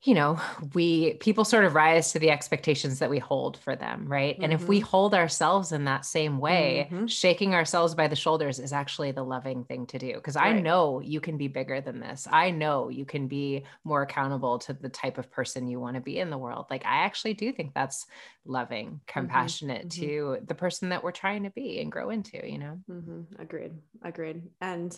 you 0.04 0.12
know, 0.12 0.38
we 0.74 1.14
people 1.14 1.46
sort 1.46 1.64
of 1.64 1.74
rise 1.74 2.12
to 2.12 2.18
the 2.18 2.30
expectations 2.30 2.98
that 2.98 3.08
we 3.08 3.18
hold 3.18 3.56
for 3.56 3.74
them, 3.74 4.06
right? 4.06 4.34
Mm-hmm. 4.34 4.44
And 4.44 4.52
if 4.52 4.68
we 4.68 4.78
mm-hmm. 4.78 4.86
hold 4.86 5.14
ourselves 5.14 5.72
in 5.72 5.84
that 5.86 6.04
same 6.04 6.38
way, 6.38 6.88
mm-hmm. 6.90 7.06
shaking 7.06 7.54
ourselves 7.54 7.94
by 7.94 8.06
the 8.06 8.14
shoulders 8.14 8.58
is 8.58 8.74
actually 8.74 9.12
the 9.12 9.24
loving 9.24 9.64
thing 9.64 9.86
to 9.86 9.98
do. 9.98 10.12
Because 10.12 10.36
right. 10.36 10.56
I 10.56 10.60
know 10.60 11.00
you 11.00 11.22
can 11.22 11.38
be 11.38 11.48
bigger 11.48 11.80
than 11.80 12.00
this. 12.00 12.28
I 12.30 12.50
know 12.50 12.90
you 12.90 13.06
can 13.06 13.28
be 13.28 13.64
more 13.82 14.02
accountable 14.02 14.58
to 14.60 14.74
the 14.74 14.90
type 14.90 15.16
of 15.16 15.30
person 15.30 15.68
you 15.68 15.80
want 15.80 15.94
to 15.94 16.02
be 16.02 16.18
in 16.18 16.28
the 16.28 16.38
world. 16.38 16.66
Like, 16.68 16.84
I 16.84 17.04
actually 17.04 17.34
do 17.34 17.50
think 17.50 17.72
that's 17.72 18.04
loving, 18.44 18.86
mm-hmm. 18.86 18.96
compassionate 19.06 19.88
mm-hmm. 19.88 20.02
to 20.02 20.38
the 20.46 20.54
person 20.54 20.90
that 20.90 21.02
we're 21.02 21.12
trying 21.12 21.44
to 21.44 21.50
be 21.50 21.80
and 21.80 21.90
grow 21.90 22.10
into, 22.10 22.46
you 22.46 22.58
know? 22.58 22.78
Mm-hmm. 22.90 23.40
Agreed. 23.40 23.72
Agreed. 24.02 24.42
And, 24.60 24.94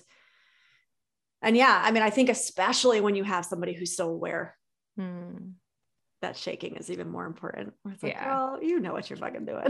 and 1.42 1.56
yeah, 1.56 1.80
I 1.84 1.92
mean, 1.92 2.02
I 2.02 2.10
think 2.10 2.28
especially 2.28 3.00
when 3.00 3.14
you 3.14 3.22
have 3.22 3.46
somebody 3.46 3.72
who's 3.72 3.94
so 3.94 4.08
aware 4.08 4.56
Hmm. 4.96 5.50
That 6.22 6.36
shaking 6.36 6.76
is 6.76 6.90
even 6.90 7.10
more 7.10 7.26
important. 7.26 7.74
It's 7.90 8.02
like, 8.02 8.14
yeah. 8.14 8.26
well, 8.26 8.62
you 8.62 8.80
know 8.80 8.92
what 8.92 9.10
you're 9.10 9.18
fucking 9.18 9.44
doing. 9.44 9.66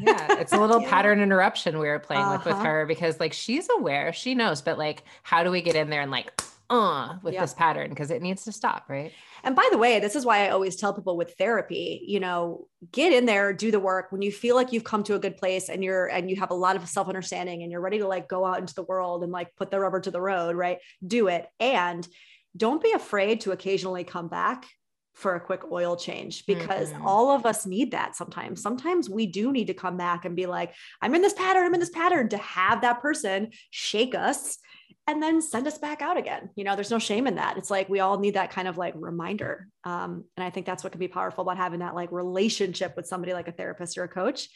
yeah. 0.00 0.38
It's 0.38 0.52
a 0.52 0.60
little 0.60 0.80
yeah. 0.82 0.90
pattern 0.90 1.20
interruption 1.20 1.78
we 1.78 1.88
were 1.88 1.98
playing 1.98 2.22
uh-huh. 2.22 2.36
with 2.36 2.44
with 2.44 2.54
uh-huh. 2.54 2.64
her 2.64 2.86
because 2.86 3.18
like 3.18 3.32
she's 3.32 3.68
aware, 3.70 4.12
she 4.12 4.34
knows, 4.34 4.60
but 4.60 4.76
like, 4.76 5.04
how 5.22 5.42
do 5.42 5.50
we 5.50 5.62
get 5.62 5.74
in 5.74 5.88
there 5.88 6.02
and 6.02 6.10
like 6.10 6.30
uh 6.68 7.14
with 7.22 7.38
this 7.38 7.54
pattern 7.54 7.90
because 7.90 8.10
it 8.10 8.20
needs 8.20 8.42
to 8.42 8.50
stop 8.50 8.86
right 8.88 9.12
and 9.44 9.54
by 9.54 9.68
the 9.70 9.78
way 9.78 10.00
this 10.00 10.16
is 10.16 10.26
why 10.26 10.46
i 10.46 10.48
always 10.48 10.74
tell 10.74 10.92
people 10.92 11.16
with 11.16 11.32
therapy 11.34 12.02
you 12.04 12.18
know 12.18 12.66
get 12.90 13.12
in 13.12 13.24
there 13.24 13.52
do 13.52 13.70
the 13.70 13.78
work 13.78 14.10
when 14.10 14.20
you 14.20 14.32
feel 14.32 14.56
like 14.56 14.72
you've 14.72 14.82
come 14.82 15.04
to 15.04 15.14
a 15.14 15.18
good 15.18 15.36
place 15.36 15.68
and 15.68 15.84
you're 15.84 16.06
and 16.06 16.28
you 16.28 16.34
have 16.34 16.50
a 16.50 16.54
lot 16.54 16.74
of 16.74 16.88
self 16.88 17.06
understanding 17.06 17.62
and 17.62 17.70
you're 17.70 17.80
ready 17.80 17.98
to 17.98 18.08
like 18.08 18.28
go 18.28 18.44
out 18.44 18.58
into 18.58 18.74
the 18.74 18.82
world 18.82 19.22
and 19.22 19.30
like 19.30 19.54
put 19.54 19.70
the 19.70 19.78
rubber 19.78 20.00
to 20.00 20.10
the 20.10 20.20
road 20.20 20.56
right 20.56 20.78
do 21.06 21.28
it 21.28 21.46
and 21.60 22.08
don't 22.56 22.82
be 22.82 22.92
afraid 22.92 23.40
to 23.42 23.52
occasionally 23.52 24.04
come 24.04 24.28
back 24.28 24.66
for 25.14 25.34
a 25.34 25.40
quick 25.40 25.62
oil 25.72 25.96
change 25.96 26.44
because 26.46 26.90
mm-hmm. 26.90 27.06
all 27.06 27.30
of 27.30 27.46
us 27.46 27.64
need 27.64 27.92
that 27.92 28.14
sometimes. 28.14 28.60
Sometimes 28.60 29.08
we 29.08 29.26
do 29.26 29.50
need 29.50 29.68
to 29.68 29.74
come 29.74 29.96
back 29.96 30.26
and 30.26 30.36
be 30.36 30.44
like, 30.44 30.74
I'm 31.00 31.14
in 31.14 31.22
this 31.22 31.32
pattern, 31.32 31.64
I'm 31.64 31.72
in 31.72 31.80
this 31.80 31.90
pattern 31.90 32.28
to 32.28 32.38
have 32.38 32.82
that 32.82 33.00
person 33.00 33.50
shake 33.70 34.14
us 34.14 34.58
and 35.06 35.22
then 35.22 35.40
send 35.40 35.66
us 35.66 35.78
back 35.78 36.02
out 36.02 36.18
again. 36.18 36.50
You 36.54 36.64
know, 36.64 36.74
there's 36.74 36.90
no 36.90 36.98
shame 36.98 37.26
in 37.26 37.36
that. 37.36 37.56
It's 37.56 37.70
like 37.70 37.88
we 37.88 38.00
all 38.00 38.18
need 38.18 38.34
that 38.34 38.50
kind 38.50 38.68
of 38.68 38.76
like 38.76 38.92
reminder. 38.96 39.68
Um, 39.84 40.24
and 40.36 40.44
I 40.44 40.50
think 40.50 40.66
that's 40.66 40.84
what 40.84 40.92
can 40.92 40.98
be 40.98 41.08
powerful 41.08 41.42
about 41.42 41.56
having 41.56 41.80
that 41.80 41.94
like 41.94 42.12
relationship 42.12 42.94
with 42.94 43.06
somebody 43.06 43.32
like 43.32 43.48
a 43.48 43.52
therapist 43.52 43.96
or 43.96 44.04
a 44.04 44.08
coach 44.08 44.48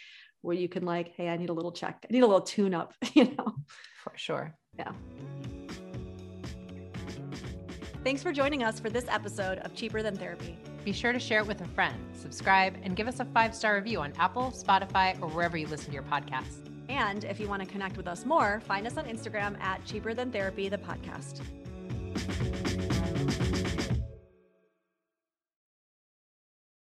where 0.42 0.56
you 0.56 0.68
can 0.68 0.84
like, 0.84 1.14
hey, 1.16 1.28
I 1.28 1.38
need 1.38 1.50
a 1.50 1.54
little 1.54 1.72
check, 1.72 2.04
I 2.08 2.12
need 2.12 2.22
a 2.22 2.26
little 2.26 2.42
tune 2.42 2.74
up, 2.74 2.92
you 3.14 3.24
know? 3.24 3.54
For 4.02 4.12
sure. 4.16 4.54
Yeah. 4.78 4.92
Thanks 8.02 8.22
for 8.22 8.32
joining 8.32 8.64
us 8.64 8.80
for 8.80 8.88
this 8.88 9.04
episode 9.08 9.58
of 9.58 9.74
Cheaper 9.74 10.02
Than 10.02 10.16
Therapy. 10.16 10.56
Be 10.86 10.92
sure 10.92 11.12
to 11.12 11.18
share 11.18 11.40
it 11.40 11.46
with 11.46 11.60
a 11.60 11.68
friend, 11.68 11.94
subscribe, 12.14 12.74
and 12.82 12.96
give 12.96 13.06
us 13.06 13.20
a 13.20 13.26
five 13.26 13.54
star 13.54 13.74
review 13.74 14.00
on 14.00 14.14
Apple, 14.18 14.50
Spotify, 14.56 15.20
or 15.20 15.28
wherever 15.28 15.58
you 15.58 15.66
listen 15.66 15.88
to 15.88 15.92
your 15.92 16.02
podcasts. 16.04 16.66
And 16.88 17.24
if 17.24 17.38
you 17.38 17.46
want 17.46 17.62
to 17.62 17.68
connect 17.68 17.98
with 17.98 18.08
us 18.08 18.24
more, 18.24 18.60
find 18.60 18.86
us 18.86 18.96
on 18.96 19.04
Instagram 19.04 19.60
at 19.60 19.84
Cheaper 19.84 20.14
Than 20.14 20.32
Therapy, 20.32 20.70
the 20.70 20.78
podcast. 20.78 21.42